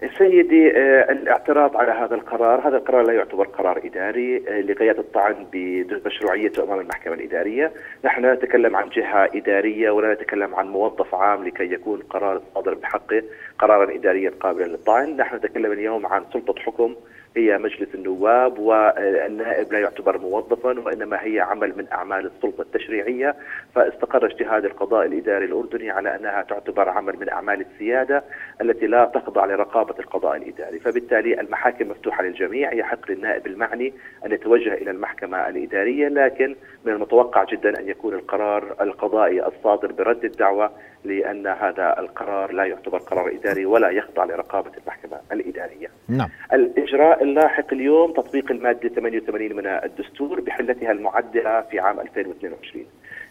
سيدي 0.08 0.78
آه، 0.78 1.12
الاعتراض 1.12 1.78
على 1.78 1.92
هذا 1.92 2.16
القرار 2.16 2.68
هذا 2.68 2.78
القرار 2.78 3.02
لا 3.02 3.14
يعتبر 3.14 3.48
قرار 3.48 3.82
إداري 3.86 4.44
آه، 4.48 4.62
لغاية 4.62 5.00
الطعن 5.00 5.46
بمشروعيته 5.54 6.64
أمام 6.64 6.80
المحكمة 6.80 7.14
الإدارية. 7.14 7.72
نحن 8.06 8.22
لا 8.22 8.34
نتكلم 8.34 8.76
عن 8.76 8.90
جهة 8.90 9.30
إدارية 9.36 9.90
ولا 9.90 10.14
نتكلم 10.14 10.56
عن 10.56 10.68
موظف 10.68 11.16
عام 11.16 11.48
لكي 11.48 11.74
يكون 11.74 12.00
قرار 12.00 12.42
صادر 12.56 12.74
بحقه 12.74 13.24
قرارا 13.60 13.96
إداريا 13.96 14.32
قابلا 14.40 14.66
للطعن. 14.66 15.18
نحن 15.18 15.36
نتكلم 15.36 15.72
اليوم 15.72 16.06
عن 16.06 16.24
سلطة 16.34 16.56
حكم 16.60 16.96
هي 17.38 17.58
مجلس 17.58 17.96
النواب 17.96 18.60
والنائب 18.60 19.74
لا 19.74 19.80
يعتبر 19.80 20.18
موظفا 20.18 20.80
وإنما 20.80 21.18
هي 21.22 21.40
عمل 21.40 21.74
من 21.78 21.86
أعمال 21.92 22.26
السلطة 22.26 22.62
التشريعية 22.62 23.36
فاستقر 23.76 24.26
اجتهاد 24.26 24.66
القضاء 24.66 25.06
الإداري 25.06 25.46
الأردني 25.46 25.90
على 25.92 26.16
أنها 26.16 26.42
تعتبر 26.42 26.90
عمل 26.90 27.20
من 27.20 27.30
أعمال 27.30 27.62
السيادة 27.62 28.24
التي 28.62 28.88
لا 28.88 29.06
تخضع 29.06 29.46
لرقابة 29.46 29.96
القضاء 30.00 30.38
الإداري 30.38 30.80
فبالتالي 30.80 31.42
المحاكم 31.42 31.90
مفتوحة 31.90 32.24
للجميع 32.24 32.74
يحق 32.74 33.12
للنائب 33.12 33.48
المعني 33.48 33.94
أن 34.26 34.32
يتوجه 34.32 34.74
إلى 34.74 34.92
المحكمة 34.92 35.50
الإدارية 35.50 36.08
لكن 36.08 36.56
من 36.86 36.94
المتوقع 36.94 37.44
جدا 37.44 37.80
أن 37.80 37.90
يكون 37.90 38.14
القرار 38.14 38.76
القضائي 38.82 39.48
الصادر 39.48 39.92
برد 39.92 40.26
الدعوة 40.26 40.72
لأن 41.04 41.48
هذا 41.48 41.96
القرار 42.00 42.52
لا 42.52 42.66
يعتبر 42.66 42.98
قرار 42.98 43.32
إداري 43.32 43.66
ولا 43.66 43.90
يخضع 43.90 44.26
لرقابة 44.26 44.72
المحكمة 44.78 45.18
الإدارية. 45.32 45.88
نعم. 46.10 46.30
الإجراء 46.54 47.19
اللاحق 47.22 47.74
اليوم 47.74 48.14
تطبيق 48.14 48.52
المادة 48.52 48.90
88 48.90 49.56
من 49.56 49.68
الدستور 49.68 50.42
بحلتها 50.42 50.92
المعدلة 50.92 51.62
في 51.62 51.80
عام 51.80 52.00
2022. 52.00 52.86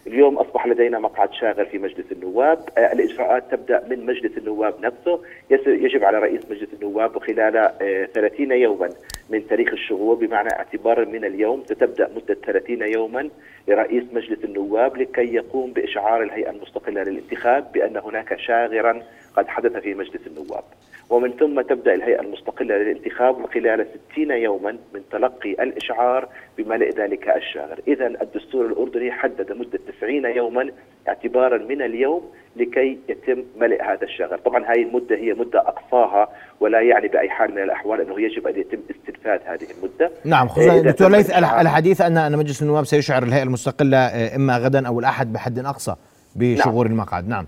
اليوم 0.06 0.38
أصبح 0.38 0.66
لدينا 0.66 0.98
مقعد 0.98 1.32
شاغل 1.32 1.66
في 1.66 1.78
مجلس 1.78 2.12
النواب، 2.12 2.58
آه، 2.78 2.92
الإجراءات 2.92 3.44
تبدأ 3.50 3.84
من 3.90 4.06
مجلس 4.06 4.38
النواب 4.38 4.74
نفسه، 4.80 5.20
يجب 5.66 6.04
على 6.04 6.18
رئيس 6.18 6.40
مجلس 6.50 6.68
النواب 6.74 7.16
وخلال 7.16 7.72
30 8.14 8.52
آه، 8.52 8.56
يوما 8.56 8.90
من 9.30 9.46
تاريخ 9.46 9.72
الشغور 9.72 10.14
بمعنى 10.14 10.48
اعتبارا 10.48 11.04
من 11.04 11.24
اليوم 11.24 11.64
ستبدأ 11.64 12.10
مدة 12.16 12.34
30 12.34 12.82
يوما 12.82 13.30
لرئيس 13.68 14.04
مجلس 14.12 14.44
النواب 14.44 14.96
لكي 14.96 15.34
يقوم 15.34 15.72
بإشعار 15.72 16.22
الهيئة 16.22 16.50
المستقلة 16.50 17.02
للانتخاب 17.02 17.72
بأن 17.72 17.96
هناك 17.96 18.38
شاغرا 18.38 19.02
قد 19.36 19.48
حدث 19.48 19.72
في 19.76 19.94
مجلس 19.94 20.26
النواب. 20.26 20.64
ومن 21.10 21.32
ثم 21.32 21.60
تبدأ 21.60 21.94
الهيئة 21.94 22.20
المستقلة 22.20 22.74
للانتخاب 22.76 23.44
وخلال 23.44 23.86
60 24.12 24.30
يوما 24.30 24.70
من 24.94 25.00
تلقي 25.12 25.50
الإشعار 25.50 26.28
بملء 26.58 26.94
ذلك 26.96 27.28
الشاغر، 27.28 27.80
اذا 27.88 28.06
الدستور 28.06 28.66
الأردني 28.66 29.12
حدد 29.12 29.52
مدة 29.52 29.78
90 29.98 30.24
يوما 30.24 30.70
اعتبارا 31.08 31.58
من 31.58 31.82
اليوم 31.82 32.22
لكي 32.56 32.98
يتم 33.08 33.44
ملء 33.60 33.82
هذا 33.82 34.02
الشاغر، 34.02 34.38
طبعا 34.38 34.64
هذه 34.64 34.82
المدة 34.82 35.16
هي 35.16 35.34
مدة 35.34 35.58
أقصاها 35.58 36.28
ولا 36.60 36.80
يعني 36.80 37.08
بأي 37.08 37.30
حال 37.30 37.50
من 37.50 37.62
الأحوال 37.62 38.00
أنه 38.00 38.20
يجب 38.20 38.46
أن 38.46 38.60
يتم 38.60 38.78
استنفاذ 38.90 39.40
هذه 39.44 39.66
المدة. 39.78 40.10
نعم 40.24 40.48
خصوصا 40.48 40.82
دكتور 40.82 41.10
ليث 41.10 41.30
الحديث 41.38 42.00
ان 42.00 42.16
أن 42.16 42.38
مجلس 42.38 42.62
النواب 42.62 42.84
سيشعر 42.84 43.22
الهيئة 43.22 43.42
المستقلة 43.42 43.98
إما 44.36 44.58
غدا 44.58 44.88
أو 44.88 45.00
الأحد 45.00 45.32
بحد 45.32 45.58
أقصى 45.58 45.94
بشغور 46.36 46.84
نعم. 46.84 46.92
المقعد، 46.92 47.28
نعم. 47.28 47.46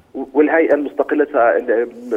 والهيئه 0.50 0.74
المستقلة 0.74 1.26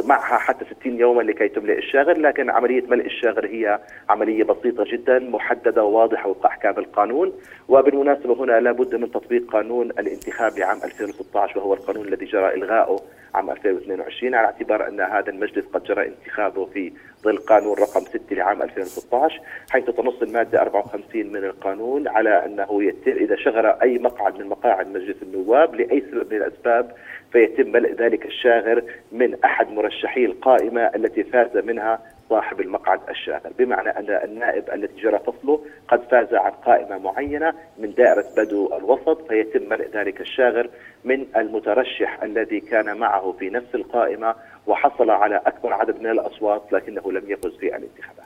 معها 0.06 0.38
حتى 0.38 0.66
60 0.80 1.00
يوما 1.00 1.22
لكي 1.22 1.48
تملئ 1.48 1.78
الشاغر 1.78 2.18
لكن 2.18 2.50
عملية 2.50 2.84
ملء 2.88 3.06
الشاغر 3.06 3.46
هي 3.46 3.80
عملية 4.10 4.44
بسيطة 4.44 4.84
جدا 4.88 5.20
محددة 5.20 5.84
وواضحه 5.84 6.30
وفق 6.30 6.46
احكام 6.46 6.78
القانون. 6.78 7.34
وبالمناسبة 7.70 8.34
هنا 8.34 8.60
لابد 8.60 8.96
من 8.96 9.12
تطبيق 9.12 9.52
قانون 9.52 9.90
الانتخاب 9.90 10.58
لعام 10.58 10.78
2016 10.84 11.60
وهو 11.60 11.74
القانون 11.74 12.08
الذي 12.08 12.26
جرى 12.26 12.54
الغائه 12.54 12.98
عام 13.36 13.50
2022 13.50 14.36
على 14.36 14.46
اعتبار 14.46 14.88
أن 14.88 15.02
هذا 15.02 15.30
المجلس 15.30 15.66
قد 15.66 15.84
جرى 15.84 16.08
انتخابه 16.08 16.66
في 16.66 16.94
ظل 17.24 17.38
قانون 17.38 17.78
رقم 17.78 18.02
6 18.02 18.36
لعام 18.36 18.62
2016 18.62 19.42
حيث 19.72 19.86
تنص 19.86 20.22
المادة 20.22 20.62
54 20.62 21.26
من 21.26 21.44
القانون 21.44 22.08
على 22.08 22.46
أنه 22.46 22.84
يتم 22.84 23.12
إذا 23.12 23.36
شغل 23.36 23.66
أي 23.66 24.00
مقعد 24.00 24.40
من 24.40 24.48
مقاعد 24.48 24.88
مجلس 24.88 25.24
النواب 25.24 25.76
لأي 25.76 26.04
سبب 26.12 26.34
من 26.34 26.38
الأسباب 26.38 26.92
فيتم 27.34 27.72
ملء 27.72 27.96
ذلك 28.00 28.26
الشاغر 28.26 28.84
من 29.12 29.44
أحد 29.46 29.68
مرشحي 29.72 30.26
القائمة 30.26 30.82
التي 30.82 31.24
فاز 31.24 31.58
منها 31.58 32.00
صاحب 32.30 32.62
المقعد 32.62 33.00
الشاغر. 33.10 33.52
بمعنى 33.60 33.90
أن 33.90 34.06
النائب 34.10 34.64
الذي 34.74 35.02
جرى 35.02 35.20
فصله 35.20 35.60
قد 35.88 36.02
فاز 36.12 36.34
عن 36.34 36.52
قائمة 36.52 36.98
معينة 36.98 37.54
من 37.80 37.94
دائرة 37.94 38.26
بدو 38.38 38.78
الوسط 38.78 39.28
فيتم 39.28 39.70
ملء 39.70 39.90
ذلك 39.94 40.22
الشاغر 40.22 40.70
من 41.04 41.26
المترشح 41.38 42.24
الذي 42.24 42.60
كان 42.60 42.98
معه 42.98 43.36
في 43.40 43.50
نفس 43.50 43.76
القائمة 43.76 44.36
وحصل 44.68 45.10
على 45.10 45.42
أكبر 45.46 45.74
عدد 45.74 46.00
من 46.00 46.10
الأصوات 46.10 46.64
لكنه 46.72 47.12
لم 47.12 47.24
يفز 47.32 47.56
في 47.60 47.66
الانتخابات. 47.66 48.24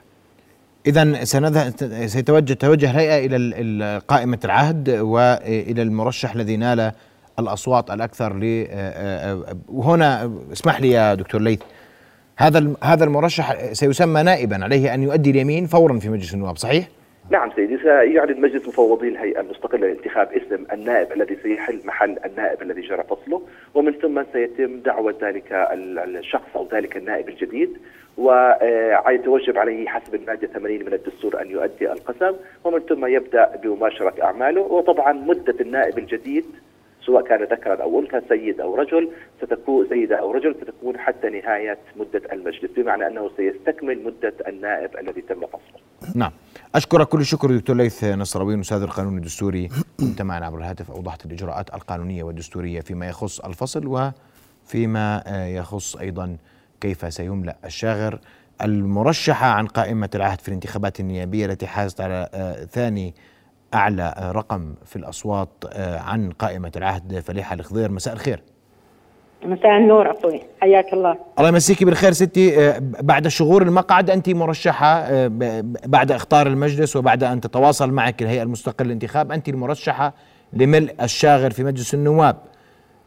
إذا 0.87 1.23
سيتوجه 2.07 2.53
توجه 2.53 2.91
الهيئة 2.91 3.25
إلى 3.35 4.01
قائمة 4.07 4.39
العهد 4.45 4.89
وإلى 4.89 5.81
المرشح 5.81 6.35
الذي 6.35 6.57
نال 6.57 6.91
الأصوات 7.39 7.91
الأكثر 7.91 8.33
ل 8.33 8.67
وهنا 9.69 10.31
اسمح 10.51 10.81
لي 10.81 10.91
يا 10.91 11.13
دكتور 11.13 11.41
ليث 11.41 11.61
هذا 12.37 12.73
هذا 12.83 13.03
المرشح 13.03 13.73
سيسمى 13.73 14.23
نائبا 14.23 14.63
عليه 14.63 14.93
أن 14.93 15.03
يؤدي 15.03 15.29
اليمين 15.29 15.65
فورا 15.65 15.99
في 15.99 16.09
مجلس 16.09 16.33
النواب 16.33 16.57
صحيح؟ 16.57 16.87
نعم 17.29 17.51
سيدي 17.55 17.77
سيعلن 17.77 18.41
مجلس 18.41 18.67
مفوضي 18.67 19.07
الهيئة 19.07 19.39
المستقلة 19.39 19.87
للانتخاب 19.87 20.29
اسم 20.33 20.63
النائب 20.73 21.11
الذي 21.11 21.37
سيحل 21.43 21.81
محل 21.85 22.17
النائب 22.25 22.61
الذي 22.61 22.81
جرى 22.81 23.03
فصله 23.03 23.41
ومن 23.73 23.93
ثم 23.93 24.23
سيتم 24.33 24.79
دعوة 24.79 25.15
ذلك 25.21 25.47
الشخص 26.07 26.55
أو 26.55 26.67
ذلك 26.73 26.97
النائب 26.97 27.29
الجديد 27.29 27.77
ويتوجب 28.17 29.57
عليه 29.57 29.87
حسب 29.87 30.15
المادة 30.15 30.47
80 30.47 30.85
من 30.85 30.93
الدستور 30.93 31.41
أن 31.41 31.51
يؤدي 31.51 31.91
القسم 31.91 32.35
ومن 32.63 32.79
ثم 32.79 33.05
يبدأ 33.05 33.55
بمباشرة 33.63 34.13
أعماله 34.23 34.61
وطبعا 34.61 35.13
مدة 35.13 35.55
النائب 35.61 35.97
الجديد 35.97 36.45
سواء 37.07 37.23
كان 37.23 37.43
ذكرا 37.43 37.83
أو 37.83 37.99
أنثى 37.99 38.21
سيد 38.29 38.61
أو 38.61 38.75
رجل 38.75 39.11
ستكون 39.41 39.89
سيدة 39.89 40.19
أو 40.19 40.31
رجل 40.31 40.55
ستكون 40.61 40.97
حتى 40.97 41.29
نهاية 41.29 41.77
مدة 41.95 42.21
المجلس 42.31 42.71
بمعنى 42.77 43.07
أنه 43.07 43.29
سيستكمل 43.37 44.03
مدة 44.03 44.33
النائب 44.47 44.97
الذي 44.97 45.21
تم 45.21 45.47
فصله. 45.47 46.15
نعم. 46.15 46.31
اشكرك 46.75 47.07
كل 47.07 47.19
الشكر 47.19 47.57
دكتور 47.57 47.75
ليث 47.75 48.03
نصراوي 48.03 48.61
أستاذ 48.61 48.81
القانون 48.81 49.17
الدستوري. 49.17 49.69
كنت 49.99 50.21
معنا 50.21 50.45
عبر 50.45 50.57
الهاتف. 50.57 50.91
أوضحت 50.91 51.25
الإجراءات 51.25 51.75
القانونية 51.75 52.23
والدستورية 52.23 52.81
فيما 52.81 53.07
يخص 53.07 53.39
الفصل 53.39 54.11
وفيما 54.65 55.23
يخص 55.57 55.95
أيضا 55.95 56.37
كيف 56.81 57.13
سيملأ 57.13 57.55
الشاغر. 57.65 58.19
المرشحة 58.61 59.47
عن 59.47 59.67
قائمة 59.67 60.09
العهد 60.15 60.41
في 60.41 60.47
الانتخابات 60.47 60.99
النيابية 60.99 61.45
التي 61.45 61.67
حازت 61.67 62.01
على 62.01 62.29
ثاني 62.71 63.13
أعلى 63.73 64.31
رقم 64.35 64.73
في 64.85 64.95
الأصوات 64.95 65.49
عن 65.77 66.29
قائمة 66.29 66.71
العهد. 66.75 67.19
فليحة 67.19 67.53
الخضير 67.53 67.91
مساء 67.91 68.13
الخير. 68.13 68.43
مساء 69.45 69.77
النور 69.77 70.11
أخوي. 70.11 70.41
حياك 70.61 70.93
الله. 70.93 71.17
الله 71.37 71.49
يمسيكي 71.49 71.85
بالخير 71.85 72.11
ستي. 72.11 72.73
بعد 72.81 73.27
شغور 73.27 73.61
المقعد 73.61 74.09
انت 74.09 74.29
مرشحة 74.29 75.07
بعد 75.85 76.11
إخطار 76.11 76.47
المجلس 76.47 76.95
وبعد 76.95 77.23
أن 77.23 77.41
تتواصل 77.41 77.91
معك 77.91 78.21
الهيئة 78.21 78.43
المستقلة 78.43 78.85
للانتخاب 78.85 79.31
انت 79.31 79.49
المرشحه 79.49 80.13
لملء 80.53 80.95
الشاغر 81.01 81.51
في 81.51 81.63
مجلس 81.63 81.93
النواب. 81.93 82.37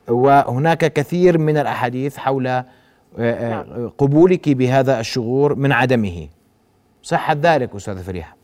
وهناك 0.08 0.92
كثير 0.92 1.38
من 1.38 1.56
الأحاديث 1.56 2.16
حول 2.16 2.62
قبولك 3.98 4.48
بهذا 4.48 5.00
الشغور 5.00 5.54
من 5.54 5.72
عدمه. 5.72 6.28
صحة 7.02 7.36
ذلك 7.42 7.74
أستاذة 7.74 8.02
فريحه 8.02 8.32
آه 8.32 8.39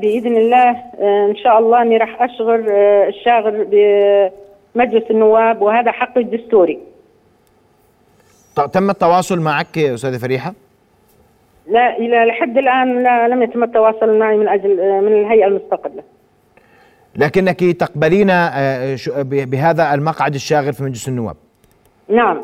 بإذن 0.00 0.36
الله 0.36 0.70
آه 0.70 1.26
إن 1.30 1.36
شاء 1.36 1.58
الله 1.58 1.82
أني 1.82 1.96
راح 1.96 2.22
أشغل 2.22 2.68
آه 2.68 3.08
الشاغر 3.08 3.66
بمجلس 3.70 5.10
النواب 5.10 5.62
وهذا 5.62 5.92
حقي 5.92 6.20
الدستوري. 6.20 6.78
تم 8.72 8.90
التواصل 8.90 9.40
معك 9.40 9.78
أستاذة 9.78 10.18
فريحة؟ 10.18 10.54
لا 11.66 11.96
إلى 11.96 12.24
لحد 12.24 12.58
الآن 12.58 13.02
لا 13.02 13.28
لم 13.28 13.42
يتم 13.42 13.62
التواصل 13.62 14.18
معي 14.18 14.36
من 14.36 14.48
أجل 14.48 15.02
من 15.02 15.12
الهيئة 15.12 15.46
المستقلة. 15.46 16.02
لكنك 17.16 17.64
تقبلين 17.64 18.26
بهذا 19.22 19.94
المقعد 19.94 20.34
الشاغر 20.34 20.72
في 20.72 20.82
مجلس 20.82 21.08
النواب؟ 21.08 21.36
نعم. 22.08 22.42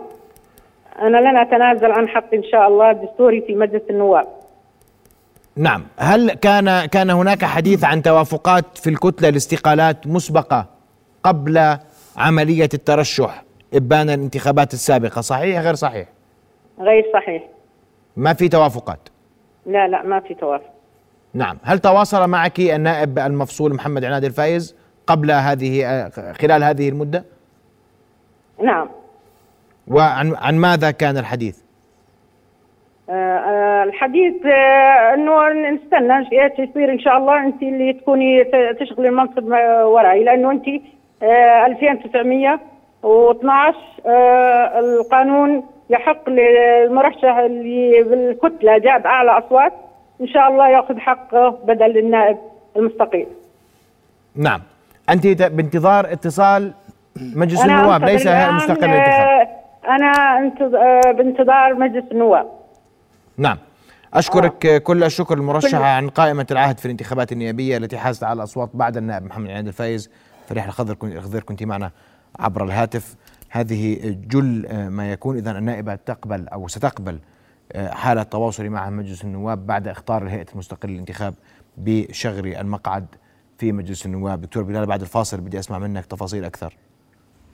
أنا 1.03 1.19
لن 1.19 1.37
أتنازل 1.37 1.93
عن 1.93 2.09
حقي 2.09 2.37
إن 2.37 2.43
شاء 2.43 2.69
الله 2.69 2.91
الدستوري 2.91 3.41
في 3.41 3.55
مجلس 3.55 3.83
النواب. 3.91 4.27
نعم. 5.57 5.85
هل 5.97 6.33
كان 6.33 6.87
كان 6.87 7.11
هناك 7.11 7.45
حديث 7.45 7.85
عن 7.85 8.03
توافقات 8.03 8.79
في 8.79 8.91
الكتلة 8.91 9.31
لاستقالات 9.31 10.07
مسبقة 10.07 10.67
قبل 11.23 11.77
عملية 12.17 12.69
الترشح 12.75 13.45
إبان 13.75 14.11
الانتخابات 14.11 14.75
السابقة؟ 14.75 15.21
صحيح 15.21 15.61
غير 15.61 15.75
صحيح؟ 15.75 16.09
غير 16.81 17.05
صحيح. 17.13 17.43
ما 18.17 18.33
في 18.33 18.49
توافقات؟ 18.49 19.09
لا 19.67 19.89
لا 19.89 20.03
ما 20.03 20.21
في 20.21 20.35
توافق. 20.35 20.73
نعم. 21.35 21.59
هل 21.63 21.79
تواصل 21.79 22.29
معك 22.29 22.61
النائب 22.61 23.19
المفصول 23.19 23.75
محمد 23.75 24.05
عناد 24.05 24.25
الفايز 24.25 24.77
قبل 25.07 25.31
هذه 25.31 26.09
خلال 26.41 26.65
هذه 26.65 26.89
المدة؟ 26.89 27.25
نعم. 28.63 28.89
وعن 29.89 30.35
عن 30.35 30.55
ماذا 30.55 30.91
كان 30.91 31.19
الحديث؟ 31.19 31.59
الحديث 33.87 34.47
آه 34.47 35.15
إنه 35.15 35.49
نستنى 35.71 36.29
يصير 36.59 36.93
إن 36.93 36.99
شاء 36.99 37.19
الله 37.19 37.47
انت 37.47 37.63
اللي 37.63 37.93
تكوني 37.93 38.45
تشغلي 38.81 39.09
المنصب 39.09 39.45
وراي 39.85 40.25
لأنه 40.25 40.51
انت 40.51 40.65
آه 41.23 41.67
2912 41.67 43.77
القانون 44.79 45.65
يحق 45.91 46.31
للمرشح 46.31 47.37
اللي 47.37 48.03
بالكتلة 48.03 48.79
جاب 48.79 49.07
أعلى 49.07 49.31
أصوات 49.31 49.73
إن 50.21 50.27
شاء 50.27 50.49
الله 50.49 50.69
يأخذ 50.69 50.99
حقه 50.99 51.49
بدل 51.49 51.99
النائب 51.99 52.37
المستقيل. 52.77 53.27
نعم 54.37 54.61
انت 55.11 55.27
بانتظار 55.27 56.13
اتصال 56.13 56.73
مجلس 57.37 57.65
النواب 57.65 58.05
ليس 58.05 58.27
هيئة 58.27 58.51
المستقله 58.51 58.87
للانتخاب. 58.87 59.49
أنا 59.89 60.39
بانتظار 61.13 61.75
مجلس 61.75 62.05
النواب. 62.13 62.47
نعم. 63.37 63.59
أشكرك 64.15 64.67
آه. 64.67 64.79
كل 64.79 65.05
الشكر 65.05 65.39
المرشحة 65.39 65.85
عن 65.85 66.09
قائمة 66.09 66.47
العهد 66.51 66.79
في 66.79 66.85
الانتخابات 66.85 67.33
النيابية 67.33 67.77
التي 67.77 67.99
حازت 67.99 68.25
على 68.25 68.37
الأصوات 68.37 68.71
بعد 68.75 68.97
النائب 68.97 69.25
محمد 69.25 69.51
عناد 69.51 69.67
الفايز. 69.67 70.11
فريح 70.49 70.65
الخضر 70.65 70.97
الخضير 71.03 71.43
كنت 71.43 71.63
معنا 71.63 71.91
عبر 72.39 72.65
الهاتف. 72.65 73.17
هذه 73.51 74.17
جل 74.29 74.67
ما 74.89 75.13
يكون. 75.13 75.37
إذا 75.37 75.59
النائبة 75.59 75.95
تقبل 75.95 76.49
أو 76.49 76.69
ستقبل 76.69 77.19
حالة 77.77 78.23
تواصل 78.23 78.69
مع 78.69 78.91
مجلس 78.91 79.25
النواب 79.25 79.67
بعد 79.67 79.89
إخطار 79.89 80.23
الهيئة 80.23 80.47
المستقلة 80.53 80.93
للانتخاب 80.93 81.35
بشغر 81.77 82.45
المقعد 82.45 83.07
في 83.59 83.73
مجلس 83.73 84.07
النواب. 84.07 84.41
دكتور 84.41 84.63
بلال 84.63 84.87
بعد 84.87 85.01
الفاصل 85.01 85.41
بدي 85.41 85.59
أسمع 85.59 85.79
منك 85.79 86.07
تفاصيل 86.07 86.45
أكثر. 86.45 86.77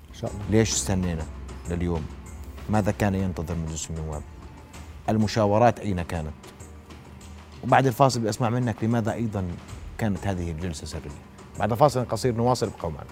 إن 0.08 0.14
شاء 0.14 0.30
الله. 0.30 0.42
ليش 0.50 0.72
استنينا 0.72 1.24
لليوم؟ 1.70 2.06
ماذا 2.70 2.92
كان 2.92 3.14
ينتظر 3.14 3.54
مجلس 3.54 3.90
النواب؟ 3.90 4.22
المشاورات 5.08 5.80
أين 5.80 6.02
كانت؟ 6.02 6.32
وبعد 7.64 7.86
الفاصل 7.86 8.20
بدي 8.20 8.28
أسمع 8.28 8.48
منك 8.48 8.84
لماذا 8.84 9.12
أيضا 9.12 9.44
كانت 9.98 10.26
هذه 10.26 10.50
الجلسة 10.50 10.86
سرية. 10.86 11.10
بعد 11.58 11.74
فاصل 11.74 12.04
قصير 12.04 12.34
نواصل 12.34 12.66
ابقوا 12.66 12.90
معنا. 12.90 13.06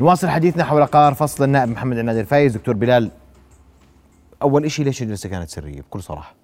نواصل 0.00 0.28
حديثنا 0.28 0.64
حول 0.64 0.86
قرار 0.86 1.14
فصل 1.14 1.44
النائب 1.44 1.68
محمد 1.68 1.98
عناد 1.98 2.16
الفايز 2.16 2.56
دكتور 2.56 2.74
بلال 2.74 3.10
أول 4.42 4.70
شيء 4.70 4.84
ليش 4.84 5.02
الجلسة 5.02 5.28
كانت 5.28 5.48
سرية؟ 5.48 5.80
بكل 5.80 6.02
صراحة. 6.02 6.34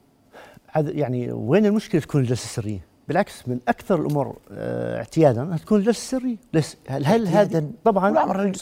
هذا 0.70 0.90
يعني 0.90 1.32
وين 1.32 1.66
المشكلة 1.66 2.00
تكون 2.00 2.20
الجلسة 2.20 2.46
سرية؟ 2.46 2.80
بالعكس 3.08 3.48
من 3.48 3.58
أكثر 3.68 4.00
الأمور 4.00 4.36
آه 4.52 4.98
اعتيادا 4.98 5.42
أنها 5.42 5.58
تكون 5.58 5.78
الجلسة 5.78 6.18
سرية. 6.18 6.36
ليس 6.52 6.76
هل, 6.88 7.28
هذا 7.28 7.64
طبعا 7.84 8.10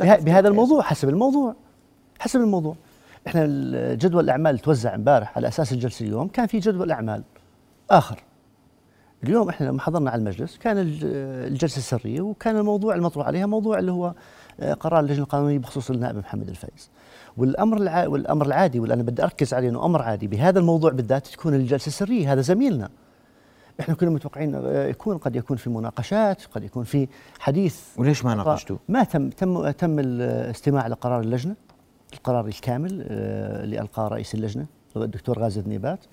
بهذا 0.00 0.48
الموضوع 0.48 0.82
حسب 0.82 1.08
الموضوع 1.08 1.54
حسب 2.18 2.40
الموضوع. 2.40 2.76
إحنا 3.26 3.44
جدول 3.94 4.24
الأعمال 4.24 4.58
توزع 4.58 4.94
امبارح 4.94 5.36
على 5.36 5.48
أساس 5.48 5.72
الجلسة 5.72 6.06
اليوم 6.06 6.28
كان 6.28 6.46
في 6.46 6.58
جدول 6.58 6.92
أعمال 6.92 7.22
آخر. 7.90 8.22
اليوم 9.24 9.48
إحنا 9.48 9.66
لما 9.66 9.80
حضرنا 9.80 10.10
على 10.10 10.18
المجلس 10.20 10.58
كان 10.58 10.76
الجلسة 11.02 11.80
سرية 11.80 12.20
وكان 12.20 12.56
الموضوع 12.56 12.94
المطروح 12.94 13.26
عليها 13.26 13.46
موضوع 13.46 13.78
اللي 13.78 13.92
هو 13.92 14.14
قرار 14.80 15.00
اللجنة 15.00 15.24
القانونية 15.24 15.58
بخصوص 15.58 15.90
النائب 15.90 16.16
محمد 16.16 16.48
الفايز 16.48 16.90
والأمر 17.36 17.76
الع... 17.76 18.06
والأمر 18.06 18.46
العادي 18.46 18.80
واللي 18.80 18.94
أنا 18.94 19.02
بدي 19.02 19.22
أركز 19.22 19.54
عليه 19.54 19.68
إنه 19.68 19.84
أمر 19.84 20.02
عادي. 20.02 20.26
بهذا 20.26 20.58
الموضوع 20.58 20.90
بالذات 20.90 21.26
تكون 21.26 21.54
الجلسة 21.54 21.90
سرية 21.90 22.32
هذا 22.32 22.40
زميلنا. 22.40 22.88
إحنا 23.80 23.94
كنا 23.94 24.10
متوقعين 24.10 24.54
يكون 24.64 25.18
قد 25.18 25.36
يكون 25.36 25.56
في 25.56 25.70
مناقشات 25.70 26.42
قد 26.46 26.64
يكون 26.64 26.84
في 26.84 27.08
حديث. 27.38 27.80
وليش 27.96 28.24
ما 28.24 28.34
ناقشتوا؟ 28.34 28.76
ما 28.88 29.04
تم 29.04 29.30
تم 29.30 29.70
تم 29.70 29.98
الاستماع 29.98 30.86
لقرار 30.86 31.20
اللجنة 31.20 31.54
القرار 32.12 32.46
الكامل 32.46 33.06
اللي 33.10 33.80
القاه 33.80 34.08
رئيس 34.08 34.34
اللجنة 34.34 34.66
الدكتور 34.96 35.38
غازي 35.38 35.60
النيبات 35.60 36.04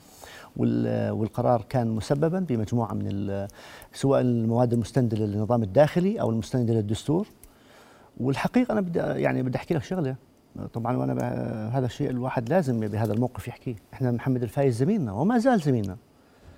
والقرار 0.58 1.66
كان 1.70 1.88
مسببا 1.88 2.40
بمجموعة 2.40 2.94
من 2.94 3.48
سواء 3.94 4.22
المواد 4.22 4.74
المستندة 4.74 5.18
للنظام 5.18 5.64
الداخلي 5.64 6.22
أو 6.22 6.30
المستندة 6.30 6.74
للدستور. 6.74 7.28
والحقيقة 8.20 8.72
أنا 8.72 8.82
بدي 8.82 9.00
يعني 9.00 9.44
بدي 9.44 9.58
أحكي 9.58 9.74
لك 9.74 9.84
شغلة. 9.84 10.16
طبعا 10.74 10.98
وأنا 10.98 11.14
هذا 11.78 11.86
الشيء 11.86 12.10
الواحد 12.10 12.50
لازم 12.50 12.80
بهذا 12.80 13.14
الموقف 13.14 13.48
يحكيه 13.48 13.76
إحنا 13.94 14.12
محمد 14.12 14.44
الفايز 14.44 14.78
زميلنا 14.78 15.12
وما 15.12 15.38
زال 15.38 15.60
زميلنا 15.60 15.98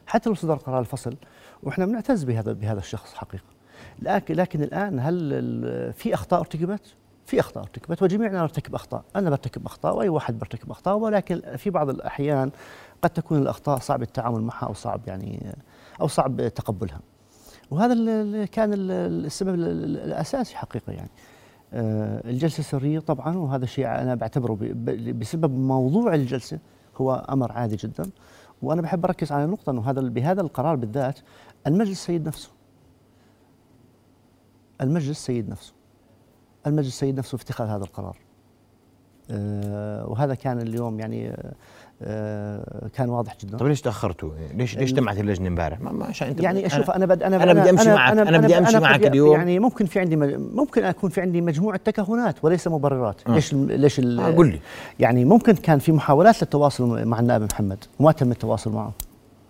حتى 0.07 0.29
لو 0.29 0.35
صدر 0.35 0.55
قرار 0.55 0.79
الفصل 0.79 1.15
وإحنا 1.63 1.85
بنعتز 1.85 2.23
بهذا 2.23 2.53
بهذا 2.53 2.79
الشخص 2.79 3.13
حقيقة 3.13 3.43
لكن 3.99 4.35
لكن 4.35 4.63
الآن 4.63 4.99
هل 4.99 5.93
في 5.93 6.13
أخطاء 6.13 6.39
ارتكبت؟ 6.39 6.95
في 7.25 7.39
أخطاء 7.39 7.63
ارتكبت 7.63 8.03
وجميعنا 8.03 8.39
نرتكب 8.41 8.75
أخطاء، 8.75 9.03
أنا 9.15 9.29
برتكب 9.29 9.65
أخطاء 9.65 9.95
وأي 9.95 10.09
واحد 10.09 10.39
برتكب 10.39 10.71
أخطاء 10.71 10.97
ولكن 10.97 11.41
في 11.57 11.69
بعض 11.69 11.89
الأحيان 11.89 12.51
قد 13.01 13.09
تكون 13.09 13.37
الأخطاء 13.37 13.79
صعب 13.79 14.01
التعامل 14.01 14.41
معها 14.41 14.65
أو 14.65 14.73
صعب 14.73 15.01
يعني 15.07 15.55
أو 16.01 16.07
صعب 16.07 16.47
تقبلها. 16.47 16.99
وهذا 17.71 18.45
كان 18.45 18.73
السبب 18.73 19.53
الأساسي 19.55 20.57
حقيقة 20.57 20.93
يعني. 20.93 21.09
الجلسة 21.73 22.63
سرية 22.63 22.99
طبعا 22.99 23.37
وهذا 23.37 23.63
الشيء 23.63 23.87
أنا 23.87 24.15
بعتبره 24.15 24.57
بسبب 25.13 25.51
موضوع 25.51 26.15
الجلسة 26.15 26.59
هو 26.97 27.25
أمر 27.29 27.51
عادي 27.51 27.75
جدا. 27.75 28.09
وأنا 28.61 28.81
بحب 28.81 29.05
أركز 29.05 29.31
على 29.31 29.45
نقطة 29.45 29.69
إنه 29.69 29.89
هذا 29.89 30.01
بهذا 30.01 30.41
القرار 30.41 30.75
بالذات 30.75 31.19
المجلس 31.67 32.05
سيد 32.05 32.27
نفسه. 32.27 32.49
المجلس 34.81 35.25
سيد 35.25 35.49
نفسه. 35.49 35.73
المجلس 36.67 36.99
سيد 36.99 37.17
نفسه 37.17 37.37
في 37.37 37.43
اتخاذ 37.43 37.67
هذا 37.67 37.83
القرار. 37.83 38.17
آه، 39.31 40.07
وهذا 40.09 40.35
كان 40.35 40.61
اليوم 40.61 40.99
يعني 40.99 41.29
آه، 41.29 41.33
آه، 41.33 41.53
كان 42.93 43.09
واضح 43.09 43.37
جدا 43.43 43.57
طيب 43.57 43.67
ليش 43.69 43.81
تأخرتوا؟ 43.81 44.29
ليش 44.55 44.77
ليش 44.77 44.89
اجتمعت 44.91 45.19
اللجنة 45.19 45.47
امبارح؟ 45.47 45.79
ما 45.81 46.05
عشان 46.05 46.27
انت 46.27 46.39
يعني 46.41 46.65
أشوف 46.65 46.91
أنا 46.91 47.05
بد 47.05 47.23
أنا 47.23 47.43
أنا 47.43 47.53
بدي 47.53 47.69
أمشي 47.69 47.89
معك، 47.93 48.11
أنا 48.11 48.37
بدي 48.37 48.57
أمشي 48.57 48.79
معك 48.79 48.99
قد- 48.99 49.05
اليوم. 49.05 49.31
يعني 49.35 49.59
ممكن 49.59 49.85
في 49.85 49.99
عندي 49.99 50.15
ممكن 50.55 50.83
أكون 50.83 51.09
في 51.09 51.21
عندي 51.21 51.41
مجموعة 51.41 51.77
تكهنات 51.85 52.35
وليس 52.43 52.67
مبررات 52.67 53.15
آه. 53.27 53.31
ليش 53.31 53.53
ال- 53.53 53.79
ليش 53.79 53.99
ال- 53.99 54.19
آه، 54.19 54.31
قل 54.35 54.47
لي. 54.51 54.59
يعني 54.99 55.25
ممكن 55.25 55.53
كان 55.53 55.79
في 55.79 55.91
محاولات 55.91 56.41
للتواصل 56.43 57.05
مع 57.07 57.19
النائب 57.19 57.41
محمد 57.41 57.77
وما 57.99 58.11
تم 58.11 58.31
التواصل 58.31 58.71
معه 58.71 58.91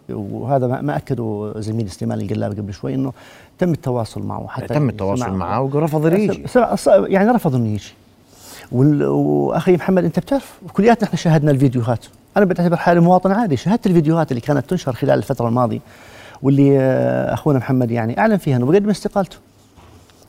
وهذا 0.09 0.67
ما 0.67 0.97
أكده 0.97 1.53
زميلي 1.57 1.89
سليمان 1.89 2.21
القلاب 2.21 2.51
قبل 2.51 2.73
شوي 2.73 2.93
إنه 2.95 3.13
تم 3.59 3.71
التواصل 3.71 4.23
معه 4.23 4.47
حتى 4.47 4.67
تم 4.67 4.89
التواصل 4.89 5.31
معه 5.31 5.61
ورفض 5.61 6.13
يجي 6.13 6.43
يعني 6.87 7.31
رفضوا 7.31 7.59
إنه 7.59 7.69
يجي 7.69 7.93
وأخي 8.71 9.75
محمد 9.75 10.03
أنت 10.03 10.19
بتعرف 10.19 10.59
كلياتنا 10.73 11.07
إحنا 11.07 11.17
شاهدنا 11.17 11.51
الفيديوهات 11.51 12.05
أنا 12.37 12.45
بعتبر 12.45 12.77
حالي 12.77 12.99
مواطن 12.99 13.31
عادي. 13.31 13.57
شاهدت 13.57 13.87
الفيديوهات 13.87 14.31
اللي 14.31 14.41
كانت 14.41 14.69
تنشر 14.69 14.93
خلال 14.93 15.17
الفترة 15.17 15.47
الماضية 15.47 15.79
واللي 16.41 16.79
آه، 16.79 17.33
أخونا 17.33 17.59
محمد 17.59 17.91
يعني 17.91 18.19
أعلن 18.19 18.37
فيها 18.37 18.57
إنه 18.57 18.65
بقدم 18.65 18.89
استقالته. 18.89 19.37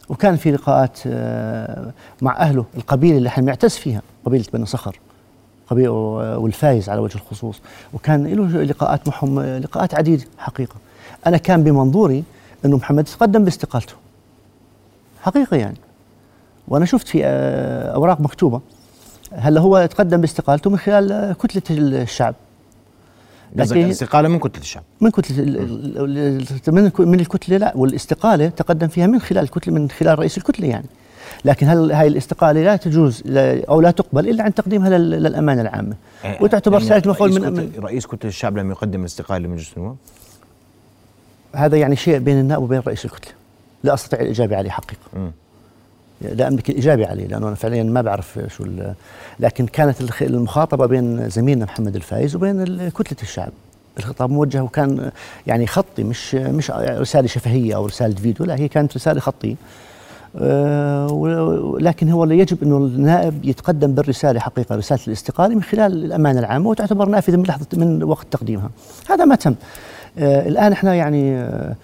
وكان 0.08 0.36
في 0.36 0.50
لقاءات 0.50 0.98
آه، 1.06 1.92
مع 2.22 2.36
أهله 2.36 2.64
القبيلة 2.76 3.18
اللي 3.18 3.28
إحنا 3.28 3.42
بنعتز 3.44 3.76
فيها 3.76 4.02
قبيلة 4.24 4.44
بني 4.52 4.66
صخر 4.66 4.98
قبيلة 5.66 5.90
والفايز 6.38 6.88
على 6.88 7.00
وجه 7.00 7.14
الخصوص. 7.14 7.60
وكان 7.94 8.26
له 8.26 8.62
لقاءات 8.62 9.08
معهم 9.08 9.38
آه، 9.38 9.58
لقاءات 9.58 9.94
عديده 9.94 10.24
حقيقة. 10.38 10.74
أنا 11.26 11.36
كان 11.36 11.64
بمنظوري 11.64 12.24
إنه 12.64 12.76
محمد 12.76 13.04
تقدم 13.04 13.44
باستقالته. 13.44 13.94
حقيقة 15.22 15.56
يعني. 15.56 15.76
وأنا 16.68 16.84
شفت 16.84 17.08
في 17.08 17.20
آه، 17.24 17.94
أوراق 17.94 18.20
مكتوبة 18.20 18.60
هلا 19.36 19.60
هو 19.60 19.86
تقدم 19.86 20.20
باستقالته 20.20 20.70
من 20.70 20.78
خلال 20.78 21.36
كتلة 21.42 21.62
الشعب. 22.02 22.34
قصدك 23.58 23.72
لكن 23.76 23.84
الاستقاله 23.84 24.28
من 24.28 24.38
كتلة 24.38 24.60
الشعب. 24.62 24.82
من 25.00 25.10
كتلة 25.10 25.44
من 26.68 26.90
من 26.98 27.20
الكتلة 27.20 27.56
لا 27.56 27.72
والاستقالة 27.76 28.48
تقدم 28.48 28.88
فيها 28.88 29.06
من 29.06 29.20
خلال 29.20 29.44
الكتله 29.44 29.74
من 29.74 29.90
خلال 29.90 30.18
رئيس 30.18 30.38
الكتلة 30.38 30.66
يعني. 30.68 30.86
لكن 31.44 31.68
هل 31.68 31.92
هاي 31.92 32.08
الاستقالة 32.08 32.62
لا 32.62 32.76
تجوز 32.76 33.22
لا- 33.24 33.64
أو 33.68 33.80
لا 33.80 33.90
تقبل 33.90 34.28
إلا 34.28 34.44
عن 34.44 34.54
تقديمها 34.54 34.90
لل- 34.90 35.10
للأمانة 35.10 35.62
العامة. 35.62 35.94
وتعتبر 36.40 36.82
يعني 36.82 37.02
مفعول 37.06 37.30
رئيس 37.30 37.42
من, 37.42 37.56
كتلة- 37.72 37.78
من 37.78 37.84
رئيس 37.84 38.06
كتلة 38.06 38.28
الشعب 38.28 38.58
لم 38.58 38.70
يقدم 38.70 39.00
الاستقاله 39.00 39.46
لمجلس 39.46 39.72
النواب 39.76 39.96
هذا 41.54 41.76
يعني 41.76 41.96
شيء 41.96 42.18
بين 42.18 42.40
النائب 42.40 42.62
وبين 42.62 42.78
رئيس 42.86 43.04
الكتلة. 43.04 43.32
لا 43.84 43.94
أستطيع 43.94 44.20
الإجابة 44.20 44.56
عليه 44.56 44.70
حقيقة. 44.70 45.00
مم. 45.16 45.32
لا 46.34 46.48
املك 46.48 46.70
الاجابه 46.70 47.06
عليه 47.06 47.26
لأنه 47.26 47.46
أنا 47.48 47.54
فعليا 47.54 47.82
ما 47.82 48.02
بعرف 48.02 48.38
شو 48.48 48.64
لكن 49.40 49.66
كانت 49.66 50.22
المخاطبة 50.22 50.86
بين 50.86 51.28
زميلنا 51.30 51.64
محمد 51.64 51.96
الفايز 51.96 52.36
وبين 52.36 52.88
كتلة 52.88 53.18
الشعب. 53.22 53.52
الخطاب 53.98 54.30
موجه 54.30 54.62
وكان 54.62 55.10
يعني 55.46 55.66
خطي 55.66 56.04
مش 56.04 56.34
مش 56.34 56.70
رسالة 56.70 57.26
شفهية 57.26 57.76
أو 57.76 57.86
رسالة 57.86 58.14
فيديو 58.14 58.46
لا 58.46 58.54
هي 58.56 58.68
كانت 58.68 58.96
رسالة 58.96 59.20
خطية. 59.20 59.54
آه، 60.38 61.06
و- 61.12 61.78
لكن 61.78 62.08
هو 62.10 62.24
يجب 62.24 62.62
إنه 62.62 62.76
النائب 62.76 63.44
يتقدم 63.44 63.92
بالرسالة 63.94 64.40
حقيقة 64.40 64.76
رسالة 64.76 65.00
الاستقالة 65.08 65.54
من 65.54 65.62
خلال 65.62 66.04
الأمانة 66.04 66.40
العامة 66.40 66.68
وتعتبر 66.70 67.08
نافذة 67.08 67.36
من 67.36 67.42
لحظة 67.42 67.66
من 67.72 68.02
وقت 68.02 68.26
تقديمها. 68.30 68.70
هذا 69.10 69.24
ما 69.24 69.34
تم. 69.34 69.54
آه، 70.18 70.48
الآن 70.48 70.72
إحنا 70.72 70.94
يعني 70.94 71.36
آه، 71.36 71.74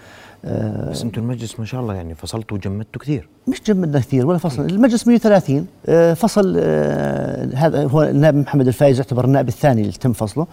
بس 0.43 1.03
أنتم 1.03 1.21
المجلس 1.21 1.59
ما 1.59 1.65
شاء 1.65 1.81
الله 1.81 1.93
يعني 1.93 2.15
فصلتوا 2.15 2.57
وجمدتوا 2.57 3.01
كثير. 3.01 3.27
مش 3.47 3.61
جمدنا 3.67 3.99
كثير 3.99 4.27
ولا 4.27 4.37
فصل. 4.37 4.65
المجلس 4.65 5.07
130 5.07 5.67
آه، 5.87 6.13
فصل 6.13 6.55
آه، 6.59 7.49
هذا 7.55 7.87
هو 7.87 8.03
النائب 8.03 8.35
محمد 8.35 8.67
الفايز 8.67 8.97
يعتبر 8.97 9.25
النائب 9.25 9.47
الثاني 9.47 9.81
اللي 9.81 9.91
تم 9.91 10.13
فصله. 10.13 10.47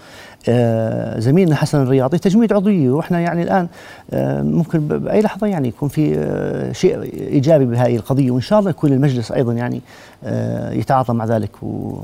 آه، 0.48 1.20
زميلنا 1.20 1.54
حسن 1.54 1.82
الرياضي 1.82 2.18
تجميد 2.18 2.52
عضويه 2.52 2.90
وإحنا 2.90 3.20
يعني 3.20 3.42
الآن 3.42 3.68
آه، 4.12 4.42
ممكن 4.42 4.88
بأي 4.88 5.20
لحظة 5.22 5.46
يعني 5.46 5.68
يكون 5.68 5.88
في 5.88 6.14
آه، 6.18 6.72
شيء 6.72 7.02
إيجابي 7.14 7.64
بهذه 7.64 7.96
القضية 7.96 8.30
وإن 8.30 8.40
شاء 8.40 8.58
الله 8.58 8.70
يكون 8.70 8.92
المجلس 8.92 9.32
أيضا 9.32 9.52
يعني 9.52 9.80
آه، 10.24 10.72
يتعاطى 10.72 11.12
مع 11.12 11.24
ذلك. 11.24 11.62
و 11.62 11.98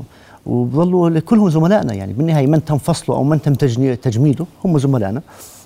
وبظلوا 0.46 1.18
كلهم 1.20 1.50
زملائنا 1.50 1.94
يعني. 1.94 2.12
بالنهاية 2.12 2.46
من 2.46 2.64
تم 2.64 2.78
فصله 2.78 3.16
أو 3.16 3.24
من 3.24 3.42
تم 3.42 3.54
تجميده 3.94 4.46
هم 4.64 4.78
زملائنا. 4.78 5.18
آه، 5.18 5.22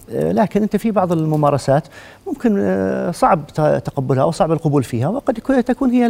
لكن 0.08 0.62
أنت 0.62 0.76
في 0.76 0.90
بعض 0.90 1.12
الممارسات 1.12 1.84
ممكن 2.26 2.56
آه، 2.60 3.10
صعب 3.10 3.46
تقبلها 3.84 4.22
أو 4.22 4.30
صعب 4.30 4.52
القبول 4.52 4.84
فيها 4.84 5.08
وقد 5.08 5.34
تكون 5.64 5.90
هي 5.90 6.06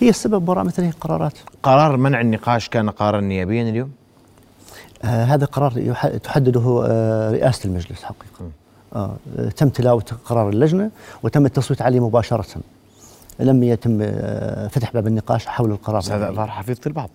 هي 0.00 0.08
السبب 0.08 0.48
وراء 0.48 0.64
مثل 0.64 0.82
هذه 0.82 0.90
القرارات. 0.90 1.32
قرار 1.62 1.96
منع 1.96 2.20
النقاش 2.20 2.68
كان 2.68 2.90
قرارا 2.90 3.20
نيابيا 3.20 3.62
اليوم 3.62 3.90
آه 5.04 5.24
هذا 5.24 5.46
قرار 5.46 5.94
تحدده 6.22 6.84
آه 6.86 7.32
رئاسة 7.32 7.68
المجلس 7.68 8.02
حقيقة. 8.02 8.50
آه 8.94 9.16
آه، 9.38 9.48
تم 9.48 9.68
تلاوة 9.68 10.04
قرار 10.24 10.48
اللجنة 10.48 10.90
وتم 11.22 11.46
التصويت 11.46 11.82
عليه 11.82 12.00
مباشرة. 12.06 12.46
لم 13.40 13.62
يتم 13.62 13.98
آه 14.02 14.68
فتح 14.68 14.92
باب 14.92 15.06
النقاش 15.06 15.46
حول 15.46 15.70
القرار. 15.70 16.02
هذا 16.10 16.28
إظهار 16.28 16.48
حفيظة 16.50 16.80
البعض 16.86 17.10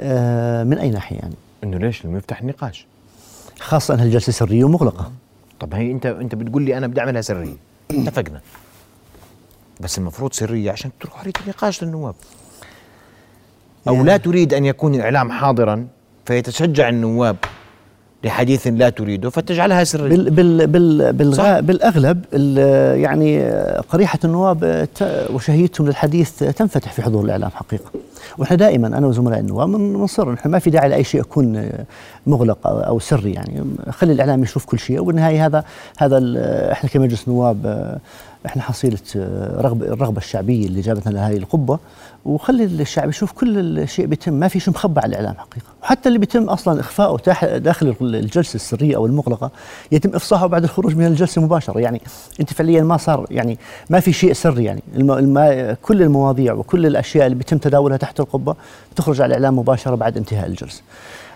آه 0.00 0.64
من 0.64 0.78
أي 0.78 0.90
ناحية 0.90 1.16
يعني؟ 1.16 1.34
إنه 1.64 1.78
ليش 1.78 2.04
لم 2.06 2.16
يفتح 2.16 2.40
النقاش 2.40 2.86
خاصة 3.60 3.94
انها 3.94 4.04
الجلسه 4.04 4.32
سرية 4.32 4.64
ومغلقه. 4.64 5.12
طب 5.60 5.74
هي 5.74 5.90
انت 5.90 6.06
أنت 6.06 6.34
بتقول 6.34 6.62
لي 6.62 6.78
أنا 6.78 6.86
بدي 6.86 7.00
أعملها 7.00 7.20
سرية. 7.20 7.56
اتفقنا. 7.90 8.40
بس 9.80 9.98
المفروض 9.98 10.32
سرية 10.32 10.70
عشان 10.72 10.90
تترك 11.00 11.12
حريه 11.12 11.32
النقاش 11.42 11.82
للنواب 11.82 12.14
أو 13.88 14.04
لا 14.04 14.16
تريد 14.16 14.54
أن 14.54 14.64
يكون 14.64 14.94
الإعلام 14.94 15.32
حاضرا 15.32 15.88
فيتشجع 16.26 16.88
النواب. 16.88 17.36
لحديث 18.24 18.66
لا 18.66 18.88
تريده 18.88 19.30
فتجعلها 19.30 19.84
سرية. 19.84 20.16
بال 20.16 20.66
بال 20.66 21.12
بال 21.12 21.34
صح. 21.34 21.42
بالغا 21.42 21.60
بالأغلب 21.60 22.24
ال- 22.34 23.00
يعني 23.00 23.50
قريحة 23.88 24.18
النواب 24.24 24.88
وشهيتهم 25.32 25.86
للحديث 25.86 26.30
تنفتح 26.38 26.92
في 26.92 27.02
حضور 27.02 27.24
الإعلام 27.24 27.50
حقيقة. 27.50 27.90
وإحنا 28.38 28.56
دائما 28.56 28.86
أنا 28.86 29.06
وزملاء 29.06 29.38
النواب 29.40 29.68
بنصر 29.68 30.32
نحن 30.32 30.48
ما 30.48 30.58
في 30.58 30.70
داعي 30.70 30.88
لأي 30.88 31.04
شيء 31.04 31.20
يكون 31.20 31.68
مغلق 32.26 32.66
أو 32.66 32.80
أو 32.80 32.98
سري 32.98 33.32
يعني. 33.32 33.64
خلي 33.90 34.12
الإعلام 34.12 34.42
يشوف 34.42 34.64
كل 34.64 34.78
شيء 34.78 35.00
وبالنهاية 35.00 35.46
هذا 35.46 35.64
هذا 35.98 36.18
إحنا 36.72 36.90
كمجلس 36.90 37.28
نواب 37.28 37.98
إحنا 38.46 38.62
حصيله 38.62 38.98
رغبه 39.60 39.86
الرغبة 39.86 40.18
الشعبية 40.18 40.66
اللي 40.66 40.80
جابتنا 40.80 41.12
لهذه 41.12 41.36
القبة. 41.36 41.78
وخلي 42.24 42.64
الشعب 42.64 43.08
يشوف 43.08 43.32
كل 43.32 43.78
الشيء 43.78 44.06
بيتم 44.06 44.32
ما 44.32 44.48
في 44.48 44.60
شيء 44.60 44.74
مخبى 44.74 45.00
على 45.00 45.10
الإعلام 45.10 45.34
حقيقة. 45.38 45.66
وحتى 45.82 46.08
اللي 46.08 46.18
بيتم 46.18 46.44
أصلا 46.44 46.80
اخفائه 46.80 47.16
داخل 47.58 47.94
الجلسة 48.00 48.54
السرية 48.54 48.96
أو 48.96 49.06
المغلقة 49.06 49.50
يتم 49.92 50.14
إفصاحه 50.14 50.46
بعد 50.46 50.64
الخروج 50.64 50.96
من 50.96 51.06
الجلسة 51.06 51.42
مباشرة. 51.42 51.80
يعني 51.80 52.00
أنت 52.40 52.52
فعليا 52.52 52.82
ما 52.82 52.96
صار 52.96 53.26
يعني 53.30 53.58
ما 53.90 54.00
في 54.00 54.12
شيء 54.12 54.32
سري. 54.32 54.64
يعني 54.64 54.82
الم... 54.96 55.10
الم... 55.12 55.76
كل 55.82 56.02
المواضيع 56.02 56.52
وكل 56.52 56.86
الأشياء 56.86 57.26
اللي 57.26 57.36
بيتم 57.36 57.58
تداولها 57.58 57.96
تحت 57.96 58.20
القبة 58.20 58.54
بتخرج 58.92 59.20
على 59.20 59.28
الإعلام 59.28 59.58
مباشرة 59.58 59.94
بعد 59.94 60.16
انتهاء 60.16 60.46
الجلسة. 60.46 60.82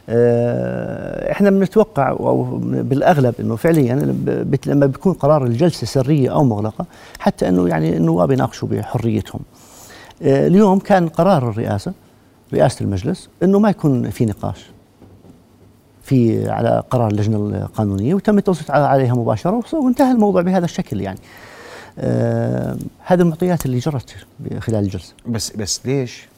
إحنا 0.08 1.50
بنتوقع 1.50 2.10
أو 2.10 2.44
بالأغلب 2.62 3.34
إنه 3.40 3.56
فعليا 3.56 3.94
لما 4.66 4.86
بيكون 4.86 5.12
قرار 5.12 5.44
الجلسة 5.44 5.86
سرية 5.86 6.32
أو 6.32 6.44
مغلقة 6.44 6.84
حتى 7.18 7.48
إنه 7.48 7.68
يعني 7.68 7.96
النواب 7.96 8.30
يناقشوا 8.30 8.68
بحريتهم. 8.68 9.40
آه، 10.22 10.46
اليوم 10.46 10.78
كان 10.78 11.08
قرار 11.08 11.48
الرئاسة 11.48 11.92
رئاسة 12.54 12.82
المجلس 12.84 13.28
إنه 13.42 13.58
ما 13.58 13.70
يكون 13.70 14.10
في 14.10 14.26
نقاش 14.26 14.66
في 16.02 16.50
على 16.50 16.82
قرار 16.90 17.08
اللجنة 17.08 17.36
القانونية 17.36 18.14
وتم 18.14 18.38
التصويت 18.38 18.70
عليها 18.70 19.14
مباشرة 19.14 19.64
وانتهى 19.72 20.12
الموضوع 20.12 20.42
بهذا 20.42 20.64
الشكل 20.64 21.00
يعني. 21.00 21.18
آه 21.98 22.76
هذه 23.04 23.20
المعطيات 23.20 23.66
اللي 23.66 23.78
جرت 23.78 24.14
خلال 24.58 24.84
الجلسة. 24.84 25.14
بس 25.26 25.50
بس 25.56 25.80
ليش 25.86 26.28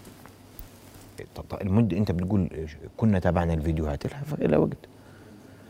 المدة 1.63 1.97
انت 1.97 2.13
بتقول 2.13 2.49
كنا 2.97 3.19
تابعنا 3.19 3.55
الفيديوهات 3.55 4.03
إلى 4.41 4.57
وقت. 4.57 4.77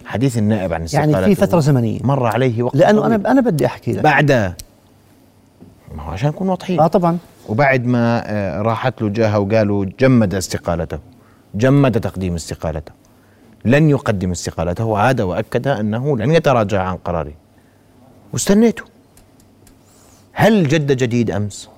حديث 0.05 0.39
النائب 0.39 0.73
عن 0.73 0.87
يعني 0.93 1.25
في 1.25 1.35
فترة 1.35 1.61
زمنية. 1.61 2.01
مر 2.03 2.27
عليه 2.27 2.63
وقت 2.63 2.77
لأنه 2.77 3.01
طويل. 3.01 3.13
أنا 3.13 3.31
أنا 3.31 3.41
بدي 3.41 3.67
أحكي 3.67 3.93
لك. 3.93 4.03
بعد. 4.03 4.33
ما 5.95 6.03
هو 6.03 6.11
عشان 6.11 6.29
نكون 6.29 6.49
واضحين. 6.49 6.81
آه 6.81 6.87
طبعا. 6.87 7.19
وبعد 7.49 7.87
ما 7.87 8.23
آه، 8.27 8.63
راحت 8.63 9.03
له 9.03 9.09
جهه 9.09 9.39
وقالوا 9.39 9.85
جمد 10.01 10.35
استقالته. 10.35 10.99
جمد 11.55 12.01
تقديم 12.01 12.35
استقالته. 12.35 12.93
لن 13.65 13.91
يقدم 13.91 14.31
استقالته 14.31 14.99
عاد 14.99 15.21
وأكد 15.21 15.69
أنه 15.69 16.19
لن 16.19 16.31
يتراجع 16.31 16.83
عن 16.83 16.97
قراره. 16.97 17.33
واستنيته. 18.33 18.83
هل 20.33 20.69
جد 20.69 20.93
جديد 20.93 21.31
أمس؟ 21.31 21.69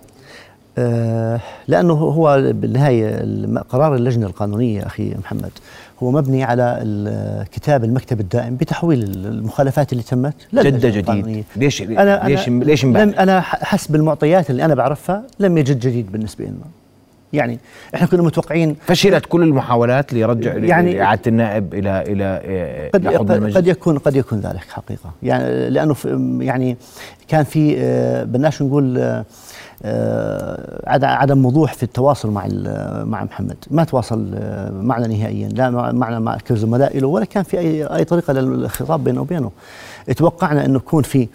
آه، 0.79 1.41
لأنه 1.69 1.95
هو 1.95 2.43
بالنهاية 2.53 3.27
قرار 3.69 3.95
اللجنة 3.95 4.27
القانونية 4.27 4.87
أخي 4.87 5.15
محمد 5.19 5.51
هو 6.03 6.11
مبني 6.11 6.45
على 6.45 7.45
كتاب 7.53 7.85
المكتب 7.85 8.21
الدائم 8.21 8.57
بتحويل 8.57 9.03
المخالفات 9.27 9.93
اللي 9.93 10.03
تمت 10.03 10.35
جدة 10.53 10.89
جديد. 10.89 11.45
ليش 11.57 11.83
أنا 11.83 12.23
ليش 12.29 12.49
أنا 12.49 12.65
ليش 12.65 12.85
أنا 12.85 13.41
حسب 13.41 13.95
المعطيات 13.95 14.51
اللي 14.51 14.65
أنا 14.65 14.75
بعرفها 14.75 15.23
لم 15.41 15.59
يجد 15.59 15.79
جديد 15.81 16.13
بالنسبة 16.13 16.45
لنا. 16.45 16.55
يعني 17.37 17.59
إحنا 17.95 18.07
كنا 18.07 18.23
متوقعين 18.23 18.77
فشلت 18.87 19.27
كل 19.27 19.43
المحاولات 19.43 20.15
لرجع 20.15 20.55
يعني- 20.57 21.03
اعاده 21.03 21.23
النائب 21.27 21.75
إلى 21.75 22.03
إلى 22.07 22.91
قد 22.95 23.09
حضن 23.09 23.35
المجلس. 23.35 23.57
قد 23.57 23.67
يكون 23.67 23.99
قد 23.99 24.17
يكون 24.17 24.41
ذلك 24.41 24.65
حقيقة. 24.71 25.11
يعني 25.23 25.71
لأنه 25.71 25.95
يعني 26.41 26.77
كان 27.29 27.45
في 27.45 27.77
آه، 27.79 28.25
بدناش 28.25 28.63
نقول 28.63 28.99
آه، 28.99 29.25
آه، 29.83 30.83
عد- 30.87 31.05
عدم 31.05 31.47
وضوح 31.47 31.73
في 31.73 31.83
التواصل 31.83 32.31
مع 32.31 32.47
مع 33.05 33.25
محمد. 33.25 33.57
ما 33.71 33.85
تواصل 33.85 34.35
معنا 34.73 35.07
نهائيا 35.07 35.49
لا 35.49 35.71
مع- 35.71 35.93
معنا 35.93 36.19
مع 36.19 36.37
كزملاء 36.39 36.99
له 36.99 37.07
ولا 37.09 37.25
كان 37.25 37.43
في 37.43 37.59
اي 37.59 37.85
أي 37.85 38.05
طريقة 38.05 38.33
للخطاب 38.33 39.05
بينه 39.05 39.21
وبينه. 39.21 39.51
توقعنا 40.17 40.65
أنه 40.65 40.77
يكون 40.77 41.03
في 41.03 41.29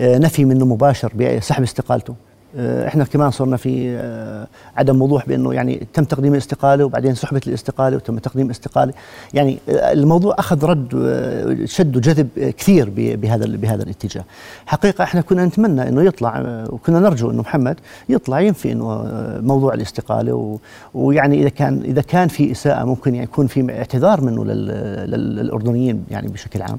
نفي 0.00 0.44
منه 0.44 0.66
مباشر 0.66 1.12
بسحب 1.16 1.62
استقالته. 1.62 2.14
إحنا 2.58 3.04
كمان 3.04 3.30
صرنا 3.30 3.56
في 3.56 3.96
آه، 3.98 4.46
عدم 4.76 5.02
وضوح 5.02 5.28
بأنه 5.28 5.54
يعني 5.54 5.86
تم 5.94 6.04
تقديم 6.04 6.32
الاستقالة 6.32 6.84
وبعدين 6.84 7.14
سحبت 7.14 7.48
الاستقالة 7.48 7.96
وتم 7.96 8.18
تقديم 8.18 8.50
استقاله 8.50 8.92
يعني 9.34 9.58
آه، 9.68 9.92
الموضوع 9.92 10.34
أخذ 10.38 10.64
رد 10.64 10.94
آه، 10.94 11.64
شد 11.64 11.96
وجذب 11.96 12.28
آه، 12.38 12.50
كثير 12.50 12.90
بهذا 12.96 13.46
بهذا 13.56 13.82
الاتجاه. 13.82 14.24
حقيقة 14.66 15.04
إحنا 15.04 15.20
كنا 15.20 15.44
نتمنى 15.44 15.88
إنه 15.88 16.02
يطلع 16.02 16.38
آه، 16.38 16.64
وكنا 16.70 17.00
نرجو 17.00 17.30
إنه 17.30 17.40
محمد 17.42 17.76
يطلع 18.08 18.40
ينفي 18.40 18.72
إنه 18.72 18.92
آه، 18.92 19.40
موضوع 19.40 19.74
الاستقالة 19.74 20.58
ويعني 20.94 21.40
إذا 21.40 21.48
كان 21.48 21.82
إذا 21.84 22.02
كان 22.02 22.28
في 22.28 22.52
إساءة 22.52 22.84
ممكن 22.84 23.14
يكون 23.14 23.46
في 23.46 23.78
اعتذار 23.78 24.20
منه 24.20 24.44
لل- 24.44 24.66
لل- 25.10 25.36
للأردنيين 25.36 26.04
يعني 26.10 26.28
بشكل 26.28 26.62
عام. 26.62 26.78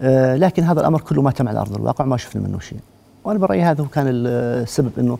آه، 0.00 0.36
لكن 0.36 0.62
هذا 0.62 0.80
الأمر 0.80 1.00
كله 1.00 1.22
ما 1.22 1.30
تم 1.30 1.48
على 1.48 1.60
أرض 1.60 1.74
الواقع 1.74 2.04
ما 2.04 2.16
شفنا 2.16 2.42
منه 2.48 2.58
شيء. 2.60 2.78
وأنا 3.24 3.38
برأيي 3.38 3.62
هذا 3.62 3.82
هو 3.84 3.88
كان 3.88 4.06
ال- 4.08 4.26
السبب 4.62 4.90
إنه 4.98 5.18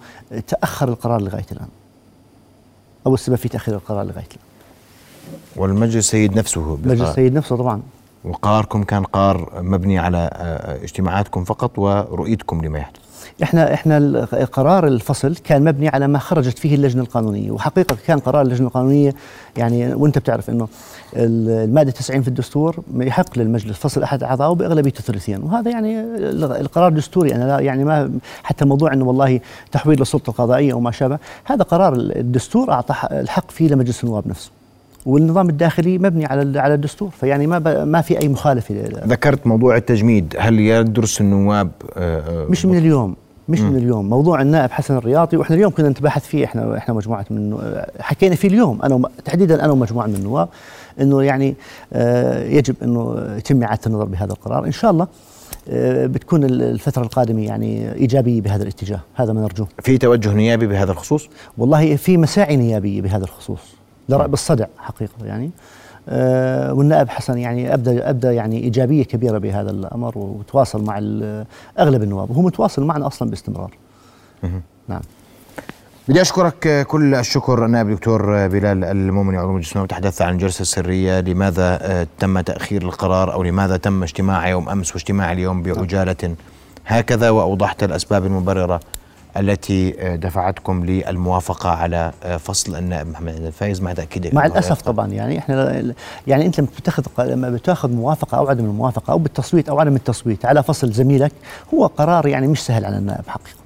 تأخر 0.49 0.89
القرار 0.89 1.23
لغاية 1.23 1.47
الآن. 1.53 1.69
أو 3.07 3.15
السبب 3.15 3.37
في 3.37 3.49
تأخير 3.49 3.75
القرار 3.75 4.05
لغاية 4.05 4.15
الآن. 4.17 4.39
والمجلس 5.57 6.11
سيد 6.11 6.39
نفسه 6.39 6.77
مجلس 6.77 6.99
بقرار. 6.99 7.11
السيد 7.11 7.35
نفسه 7.35 7.57
طبعا. 7.57 7.83
وقراركم 8.25 8.83
كان 8.85 9.05
قرار 9.05 9.51
مبني 9.63 9.99
على 9.99 10.31
آه، 10.33 10.83
اجتماعاتكم 10.85 11.45
فقط 11.45 11.79
ورؤيتكم 11.79 12.65
لما 12.65 12.79
يحدث. 12.79 13.01
إحنا 13.43 13.75
إحنا 13.75 14.25
قرار 14.53 14.87
الفصل 14.87 15.37
كان 15.37 15.65
مبني 15.65 15.89
على 15.89 16.09
ما 16.09 16.19
خرجت 16.19 16.59
فيه 16.59 16.75
اللجنة 16.75 17.03
القانونية 17.03 17.51
وحقيقة 17.51 17.97
كان 18.07 18.19
قرار 18.19 18.43
اللجنة 18.43 18.67
القانونية 18.67 19.15
يعني 19.57 19.95
وأنت 19.95 20.19
بتعرف 20.19 20.51
إنه 20.51 20.69
ال- 21.17 21.51
المادة 21.65 21.91
90 21.91 22.23
في 22.23 22.29
الدستور 22.29 22.77
يحق 22.97 23.39
للمجلس 23.39 23.77
فصل 23.79 24.03
أحد 24.03 24.23
أعضائه 24.23 24.53
بأغلبية 24.55 24.93
الثلثين 24.99 25.43
وهذا 25.43 25.71
يعني 25.71 26.01
ال- 26.01 26.45
القرار 26.53 26.93
دستوري 26.93 27.35
أنا 27.35 27.45
لا 27.45 27.61
يعني 27.61 27.85
ما 27.85 28.11
حتى 28.43 28.65
موضوع 28.65 28.93
إنه 28.93 29.05
والله 29.05 29.41
تحويل 29.73 29.99
للسلطة 29.99 30.31
القضائية 30.31 30.73
أو 30.73 30.81
ما 30.81 30.91
شابه 30.91 31.19
هذا 31.45 31.63
قرار 31.63 31.93
الدستور 31.97 32.73
اعطى 32.73 32.95
الحق 33.13 33.51
فيه 33.51 33.69
لمجلس 33.69 34.05
النواب 34.05 34.29
نفسه. 34.29 34.51
والنظام 35.07 35.49
الداخلي 35.49 35.99
مبني 35.99 36.27
على 36.27 36.61
على 36.61 36.75
الدستور 36.75 37.11
فيعني 37.11 37.47
ما 37.47 37.85
ما 37.85 38.01
في 38.01 38.21
أي 38.21 38.29
مخالفة 38.29 38.75
ذكرت 39.07 39.47
موضوع 39.47 39.77
التجميد 39.77 40.37
هل 40.39 40.61
يدرس 40.61 41.21
النواب 41.21 41.71
آه، 41.97 42.43
آه، 42.43 42.47
مش 42.51 42.67
من 42.67 42.79
اليوم 42.79 43.17
مش 43.49 43.61
من 43.61 43.77
اليوم. 43.77 44.11
موضوع 44.11 44.43
النائب 44.43 44.71
حسن 44.71 44.97
الرياضي 44.97 45.37
وإحنا 45.37 45.57
اليوم 45.57 45.73
كنا 45.73 45.89
نتباحث 45.89 46.27
فيه 46.27 46.45
إحنا 46.45 46.77
إحنا 46.77 46.95
مجموعة 46.95 47.27
من 47.31 47.59
حكينا 48.01 48.35
فيه 48.35 48.49
اليوم 48.49 48.83
أنا 48.83 49.03
تحديدا 49.25 49.65
أنا 49.65 49.73
ومجموعة 49.73 50.07
من 50.07 50.15
النواب 50.15 50.49
إنه 51.01 51.23
يعني 51.23 51.55
آه، 51.93 52.45
يجب 52.45 52.75
إنه 52.83 53.17
يتم 53.37 53.63
إعادة 53.63 53.81
النظر 53.87 54.05
بهذا 54.05 54.33
القرار. 54.33 54.67
إن 54.67 54.73
شاء 54.73 54.91
الله 54.91 55.07
آه، 55.69 56.07
بتكون 56.07 56.45
ال- 56.45 56.63
الفترة 56.63 57.03
القادمة 57.03 57.43
يعني 57.45 57.93
إيجابية 57.95 58.41
بهذا 58.41 58.63
الاتجاه. 58.63 59.01
هذا 59.15 59.33
ما 59.33 59.41
نرجوه. 59.41 59.69
في 59.83 59.99
توجه 59.99 60.33
نيابي 60.33 60.67
بهذا 60.67 60.93
الخصوص؟ 60.93 61.29
والله 61.59 61.97
في 61.97 62.17
مساعي 62.17 62.57
نيابية 62.57 63.03
بهذا 63.03 63.25
الخصوص. 63.25 63.61
بالصدع 64.09 64.67
حقيقة 64.79 65.27
يعني. 65.27 65.51
آه، 66.09 66.73
والنائب 66.73 67.09
حسن 67.09 67.39
يعني 67.39 67.75
ابدا 67.75 68.11
ابدا 68.11 68.33
يعني 68.33 68.59
إيجابية 68.59 69.05
كبيرة 69.05 69.39
بهذا 69.39 69.71
الأمر 69.71 70.19
وتواصل 70.19 70.85
مع 70.85 70.99
أغلب 71.79 72.03
النواب. 72.03 72.31
وهو 72.31 72.43
متواصل 72.43 72.85
معنا 72.85 73.07
أصلا 73.07 73.31
باستمرار. 73.31 73.77
نعم. 74.89 75.01
بدي 76.09 76.21
أشكرك 76.21 76.87
كل 76.87 77.15
الشكر 77.15 77.65
النائب 77.67 77.89
الدكتور 77.89 78.49
بلال 78.49 78.85
المؤمن 78.85 79.35
عضو 79.35 79.53
مجلس 79.53 79.73
النواب 79.73 79.89
تحدثت 79.89 80.23
عن 80.23 80.33
الجلسة 80.33 80.63
السرية. 80.63 81.21
لماذا 81.21 81.79
آه، 81.83 82.07
تم 82.19 82.41
تأخير 82.41 82.83
القرار 82.83 83.33
أو 83.33 83.43
لماذا 83.43 83.77
تم 83.77 84.03
اجتماع 84.03 84.49
يوم 84.49 84.69
أمس 84.69 84.93
واجتماع 84.93 85.33
اليوم 85.33 85.63
بعجالة 85.63 86.35
هكذا؟ 86.87 87.31
وأوضحت 87.31 87.83
الأسباب 87.83 88.27
المبررة 88.27 88.81
التي 89.37 89.95
آه، 89.99 90.17
دفعتكم 90.17 90.85
للموافقة 90.85 91.69
على 91.71 92.13
آه، 92.25 92.37
فصل 92.37 92.77
النائب 92.77 93.07
محمد 93.07 93.35
عبد 93.35 93.45
الفايز. 93.45 93.81
مع 93.83 93.93
تأكيد 93.93 94.35
مع 94.35 94.47
الأسف 94.47 94.83
طبعا 94.83 95.07
يعني 95.09 95.39
إحنا 95.39 95.83
يعني 96.27 96.47
أنت 96.47 96.61
لما 96.61 96.69
بتاخذ 96.79 97.03
لما 97.19 97.51
بتاخذ 97.51 97.91
موافقة 97.93 98.39
أو 98.39 98.49
عدم 98.49 98.65
الموافقة 98.65 99.11
أو 99.11 99.19
بالتصويت 99.19 99.69
أو 99.69 99.81
عدم 99.81 99.97
التصويت 99.97 100.45
على 100.47 100.63
فصل 100.63 100.93
زميلك 100.93 101.33
هو 101.75 101.87
قرار 101.87 102.27
يعني 102.27 102.47
مش 102.47 102.61
سهل 102.61 102.85
على 102.85 102.99
النائب 102.99 103.25
حقيقة. 103.27 103.63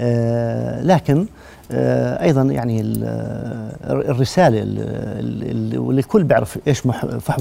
آه 0.00 0.82
لكن 0.82 1.26
آه 1.70 2.22
أيضا 2.22 2.42
يعني 2.42 2.80
آه، 3.04 3.72
الرسالة 3.84 4.58
ال- 4.62 5.72
ال- 5.74 5.78
واللي 5.78 5.98
الكل 6.00 6.24
بيعرف 6.24 6.58
إيش 6.68 6.86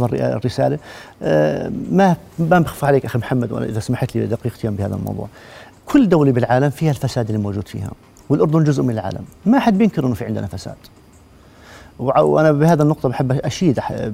الر- 0.05 0.37
الرسالة. 0.37 0.77
آه 1.23 1.71
ما 1.91 2.15
ما 2.39 2.59
بخفى 2.59 2.85
عليك 2.85 3.05
أخي 3.05 3.19
محمد 3.19 3.51
وأنا 3.51 3.65
إذا 3.65 3.79
سمحت 3.79 4.15
لي 4.15 4.25
دقيقتين 4.25 4.75
بهذا 4.75 4.95
الموضوع. 4.95 5.27
كل 5.85 6.09
دولة 6.09 6.31
بالعالم 6.31 6.69
فيها 6.69 6.89
الفساد 6.91 7.25
اللي 7.29 7.41
موجود 7.41 7.67
فيها 7.67 7.91
والأردن 8.29 8.63
جزء 8.63 8.83
من 8.83 8.89
العالم. 8.89 9.25
ما 9.45 9.59
حد 9.59 9.77
بينكر 9.77 10.05
إنه 10.05 10.13
في 10.13 10.25
عندنا 10.25 10.47
فساد. 10.47 10.75
وأنا 11.99 12.51
بهذا 12.51 12.83
النقطة 12.83 13.09
بحب 13.09 13.27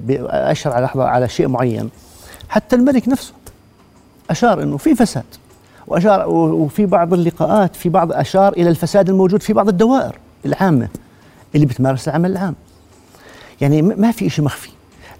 ب- 0.07 0.27
أشر 0.29 0.71
على 0.71 0.85
لحظة 0.85 1.03
على 1.03 1.29
شيء 1.29 1.47
معين. 1.47 1.89
حتى 2.49 2.75
الملك 2.75 3.07
نفسه 3.07 3.33
أشار 4.29 4.63
إنه 4.63 4.77
في 4.77 4.95
فساد 4.95 5.23
وأشار 5.87 6.29
و- 6.29 6.33
وفي 6.63 6.85
بعض 6.85 7.13
اللقاءات 7.13 7.75
في 7.75 7.89
بعض 7.89 8.11
أشار 8.11 8.53
إلى 8.53 8.69
الفساد 8.69 9.09
الموجود 9.09 9.41
في 9.43 9.53
بعض 9.53 9.67
الدوائر 9.67 10.15
العامة 10.45 10.87
اللي 11.55 11.65
بتمارس 11.65 12.07
العمل 12.07 12.31
العام. 12.31 12.55
يعني 13.61 13.81
ما 13.81 14.11
في 14.11 14.29
شيء 14.29 14.45
مخفي. 14.45 14.69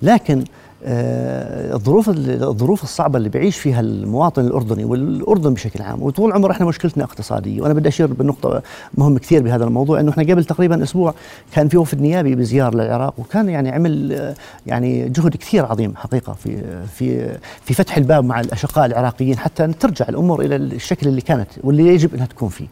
لكن 0.02 0.44
الظروف 0.86 2.10
الظروف 2.10 2.84
الصعبة 2.84 3.18
اللي 3.18 3.30
بيعيش 3.30 3.58
فيها 3.58 3.80
المواطن 3.80 4.46
الأردني 4.46 4.86
والأردن 4.86 5.54
بشكل 5.54 5.82
عام. 5.84 6.04
وطول 6.04 6.32
عمر 6.32 6.52
إحنا 6.52 6.66
مشكلتنا 6.66 7.04
اقتصادية. 7.04 7.62
وأنا 7.62 7.74
بدي 7.74 7.90
أشير 7.90 8.08
بنقطة 8.14 8.62
مهمة 8.98 9.20
كثير 9.20 9.44
بهذا 9.44 9.64
الموضوع 9.64 10.00
إنه 10.00 10.12
إحنا 10.12 10.24
قبل 10.24 10.44
تقريبا 10.44 10.84
أسبوع 10.84 11.14
كان 11.54 11.68
في 11.68 11.78
وفد 11.78 12.02
نيابي 12.02 12.36
بزياره 12.36 12.76
للعراق 12.76 13.14
وكان 13.20 13.50
يعني 13.50 13.72
عمل 13.72 14.14
آه، 14.14 14.36
يعني 14.66 15.10
جهد 15.10 15.36
كثير 15.38 15.66
عظيم 15.66 15.96
حقيقة 15.96 16.34
في 16.34 16.62
في 16.96 17.38
في 17.66 17.74
فتح 17.74 17.98
الباب 17.98 18.24
مع 18.26 18.40
الأشقاء 18.40 18.86
العراقيين 18.86 19.38
حتى 19.38 19.66
أن 19.66 19.78
ترجع 19.78 20.06
الأمور 20.10 20.42
إلى 20.42 20.56
الشكل 20.56 21.08
اللي 21.08 21.22
كانت 21.22 21.48
واللي 21.64 21.88
يجب 21.88 22.14
إنها 22.14 22.26
تكون 22.26 22.50
فيه. 22.50 22.68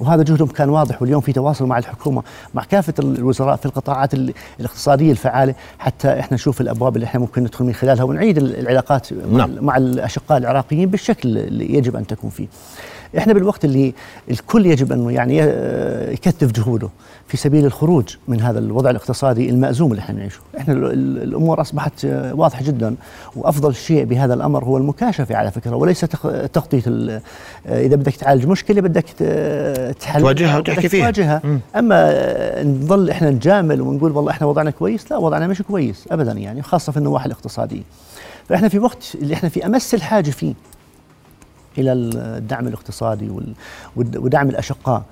وهذا 0.00 0.22
جهدهم 0.22 0.48
كان 0.48 0.68
واضح 0.68 1.02
واليوم 1.02 1.20
في 1.20 1.32
تواصل 1.32 1.66
مع 1.66 1.78
الحكومة 1.78 2.22
مع 2.54 2.64
كافة 2.64 2.94
الوزراء 2.98 3.56
في 3.56 3.66
القطاعات 3.66 4.14
ال- 4.14 4.32
الاقتصادية 4.60 5.10
الفعالة 5.12 5.54
حتى 5.78 6.20
إحنا 6.20 6.34
نشوف 6.34 6.60
الأبواب 6.60 6.96
اللي 6.96 7.04
إحنا 7.04 7.20
ممكن 7.20 7.49
ندخل 7.50 7.64
من 7.64 7.72
خلالها 7.72 8.04
ونعيد 8.04 8.38
ال- 8.38 8.58
العلاقات 8.58 9.12
مع, 9.12 9.38
نعم. 9.38 9.64
مع 9.64 9.76
الأشقاء 9.76 10.38
العراقيين 10.38 10.88
بالشكل 10.90 11.38
اللي 11.38 11.74
يجب 11.74 11.96
أن 11.96 12.06
تكون 12.06 12.30
فيه. 12.30 12.46
إحنا 13.18 13.32
بالوقت 13.32 13.64
اللي 13.64 13.94
الكل 14.30 14.66
يجب 14.66 14.92
انه 14.92 15.10
يعني 15.12 15.36
يكثف 16.12 16.52
جهوده 16.52 16.88
في 17.26 17.36
سبيل 17.36 17.64
الخروج 17.66 18.16
من 18.28 18.40
هذا 18.40 18.58
الوضع 18.58 18.90
الاقتصادي 18.90 19.50
المأزوم 19.50 19.90
اللي 19.90 20.00
إحنا 20.00 20.14
نعيشه، 20.18 20.40
إحنا 20.58 20.74
ال- 20.74 20.84
ال- 20.92 21.22
الأمور 21.22 21.60
أصبحت 21.60 22.04
واضحة 22.32 22.62
جدا 22.62 22.94
وأفضل 23.36 23.74
شيء 23.74 24.04
بهذا 24.04 24.34
الأمر 24.34 24.64
هو 24.64 24.76
المكاشفة 24.76 25.36
على 25.36 25.50
فكرة 25.50 25.76
وليس 25.76 26.00
تغطية 26.52 26.82
إذا 27.66 27.96
بدك 27.96 28.16
تعالج 28.16 28.46
مشكلة 28.46 28.80
بدك 28.80 29.04
تحل. 30.00 30.20
تواجهها 30.20 30.58
وتحكي 30.58 30.88
فيها. 30.88 31.10
تواجهها. 31.10 31.42
أما 31.76 32.62
نظل 32.62 33.10
إحنا 33.10 33.30
نجامل 33.30 33.80
ونقول 33.80 34.12
والله 34.12 34.30
إحنا 34.30 34.46
وضعنا 34.46 34.70
كويس 34.70 35.10
لا 35.12 35.16
وضعنا 35.18 35.46
مش 35.46 35.62
كويس 35.62 36.04
ابدا 36.10 36.32
يعني 36.32 36.62
خاصة 36.62 36.92
في 36.92 36.96
النواحي 36.98 37.26
الاقتصادية. 37.26 37.82
فإحنا 38.48 38.68
في 38.68 38.78
وقت 38.78 39.12
اللي 39.14 39.34
إحنا 39.34 39.48
في 39.48 39.66
أمس 39.66 39.94
الحاجة 39.94 40.30
فيه. 40.30 40.54
إلى 41.78 41.92
الدعم 41.92 42.66
الاقتصادي 42.68 43.30
ودعم 43.96 44.48
الأشقاء. 44.48 45.02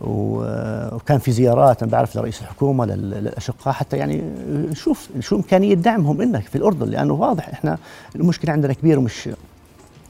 وكان 0.00 1.18
في 1.18 1.32
زيارات 1.32 1.82
أنا 1.82 1.92
بعرف 1.92 2.16
لرئيس 2.16 2.40
الحكومة 2.40 2.86
لل- 2.86 3.10
للأشقاء 3.10 3.74
حتى 3.74 3.96
يعني 3.96 4.22
نشوف 4.70 5.08
شو 5.20 5.36
إمكانية 5.36 5.74
دعمهم 5.74 6.20
إنك 6.20 6.42
في 6.42 6.56
الأردن 6.56 6.88
لأنه 6.88 7.14
واضح 7.14 7.48
إحنا 7.48 7.78
المشكلة 8.16 8.52
عندنا 8.52 8.72
كبيرة 8.72 8.98
ومش 8.98 9.28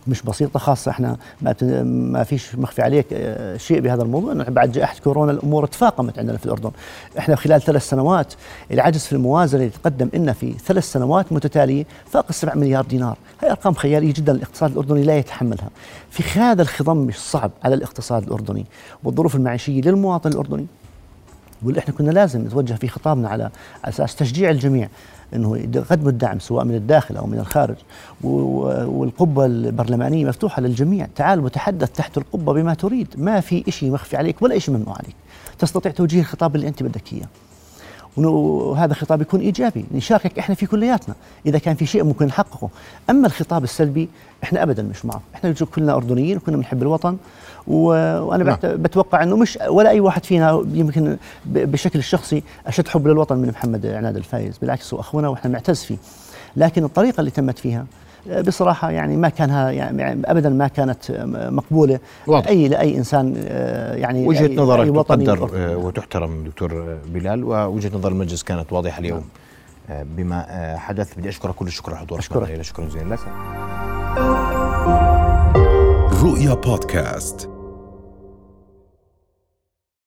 مش 0.07 0.23
بسيطة 0.23 0.59
خاصة 0.59 0.91
إحنا 0.91 1.17
ما 1.43 1.55
ما 1.83 2.25
فيش 2.25 2.55
مخفي 2.55 2.83
عليك 2.83 3.07
آه، 3.13 3.57
شيء 3.57 3.81
بهذا 3.81 4.03
الموضوع 4.03 4.33
إنه 4.33 4.45
بعد 4.45 4.73
جائحة 4.73 4.95
كورونا 5.05 5.33
الأمور 5.33 5.67
تفاقمت 5.67 6.19
عندنا 6.19 6.39
في 6.39 6.47
الأردن. 6.47 6.71
إحنا 7.19 7.37
خلال 7.37 7.63
ثلاث 7.63 7.89
سنوات 7.89 8.35
العجز 8.71 9.05
في 9.05 9.13
الموازنة 9.13 9.61
اللي 9.61 9.73
تقدم 9.83 10.09
لنا 10.15 10.33
في 10.33 10.53
ثلاث 10.53 10.93
سنوات 10.93 11.33
متتالية 11.33 11.85
فاق 12.07 12.27
السبع 12.29 12.55
مليار 12.55 12.85
دينار، 12.85 13.19
هي 13.41 13.51
أرقام 13.51 13.75
خيالية 13.75 14.13
جدا 14.13 14.33
الاقتصاد 14.33 14.71
الأردني 14.71 15.03
لا 15.03 15.19
يتحملها. 15.19 15.71
في 16.11 16.41
هذا 16.41 16.63
الخضم 16.63 17.09
الصعب 17.09 17.51
على 17.65 17.75
الاقتصاد 17.75 18.23
الأردني 18.23 18.67
والظروف 19.05 19.35
المعيشية 19.35 19.81
للمواطن 19.81 20.31
الأردني 20.31 20.67
واللي 21.63 21.81
إحنا 21.81 21.95
كنا 21.95 22.11
لازم 22.11 22.41
نتوجه 22.41 22.75
في 22.75 22.89
خطابنا 22.89 23.29
على 23.29 23.51
أساس 23.85 24.17
تشجيع 24.17 24.51
الجميع 24.51 24.89
إنه 25.35 25.57
يقدموا 25.57 26.11
الدعم 26.11 26.39
سواء 26.39 26.65
من 26.65 26.75
الداخل 26.75 27.17
أو 27.17 27.27
من 27.27 27.39
الخارج. 27.39 27.77
والقبة 28.23 29.47
البرلمانية 29.47 30.27
مفتوحة 30.27 30.63
للجميع. 30.63 31.07
تعال 31.17 31.41
وتحدث 31.41 31.91
تحت 31.91 32.19
القبة 32.19 32.53
بما 32.53 32.75
تريد. 32.75 33.09
ما 33.17 33.41
في 33.41 33.65
شيء 33.69 33.91
مخفي 33.91 34.17
عليك 34.17 34.43
ولا 34.43 34.59
شيء 34.59 34.75
ممنوع 34.75 34.95
عليك. 34.95 35.17
تستطيع 35.59 35.93
توجيه 35.93 36.21
الخطاب 36.21 36.57
اللي 36.57 36.69
أنت 36.69 36.83
بدك 36.83 37.13
إياه. 37.13 37.27
وهذا 38.17 38.95
خطاب 38.95 39.21
يكون 39.21 39.41
إيجابي 39.41 39.85
نشاركك 39.95 40.39
إحنا 40.39 40.55
في 40.55 40.67
كلياتنا. 40.67 41.15
إذا 41.47 41.59
كان 41.59 41.75
في 41.75 41.87
شيء 41.87 42.05
ممكن 42.05 42.27
نحققه. 42.27 42.69
أما 43.11 43.27
الخطاب 43.27 43.65
السلبي 43.65 44.09
إحنا 44.45 44.63
ابدا 44.63 44.83
مش 44.83 45.05
معه. 45.05 45.21
إحنا 45.35 45.53
كلنا 45.53 45.95
أردنيين 45.95 46.37
وكلنا 46.37 46.57
بنحب 46.57 46.83
الوطن 46.83 47.17
وأنا 47.67 48.45
نعم. 48.45 48.59
بتوقع 48.63 49.23
إنه 49.23 49.37
مش 49.37 49.59
ولا 49.69 49.91
أي 49.91 50.01
واحد 50.01 50.25
فينا 50.25 50.65
يمكن 50.73 51.17
بشكل 51.47 51.99
الشخصي 51.99 52.43
أشد 52.67 52.89
حب 52.89 53.09
للوطن 53.09 53.37
من 53.37 53.49
محمد 53.49 53.87
عناد 53.87 54.17
الفايز 54.17 54.59
بالعكس 54.59 54.95
هو 54.95 55.01
أخونا 55.01 55.29
وإحنا 55.29 55.51
نعتز 55.51 55.83
فيه. 55.83 55.97
لكن 56.57 56.85
الطريقة 56.85 57.21
اللي 57.21 57.31
تمت 57.31 57.59
فيها 57.59 57.87
بصراحة 58.47 58.91
يعني 58.91 59.17
ما 59.17 59.29
كانها 59.29 59.71
يعني 59.71 60.23
ابدا 60.25 60.49
ما 60.49 60.69
كانت 60.69 60.99
مقبولة. 61.51 61.99
واضح. 62.27 62.49
أي 62.49 62.69
لأي 62.69 62.97
إنسان 62.99 63.35
يعني 63.95 64.27
وجهة 64.29 64.55
نظرك 64.55 65.07
تقدر 65.07 65.51
آه، 65.55 65.77
وتحترم 65.77 66.45
دكتور 66.45 66.99
بلال 67.07 67.45
ووجهة 67.45 67.91
نظر 67.97 68.09
المجلس 68.13 68.43
كانت 68.43 68.73
واضحة 68.73 68.99
اليوم 68.99 69.25
نعم. 69.89 70.07
بما 70.17 70.77
حدث. 70.79 71.19
بدي 71.19 71.29
أشكرك 71.29 71.55
كل 71.55 71.67
الشكر 71.67 71.97
حضورك. 71.97 72.21
أشكرك. 72.21 72.63
شكرا 72.63 72.85
جزيلا 72.85 73.15
لك. 73.15 73.21
رؤيا 76.23 76.55
بودكاست. 76.55 77.60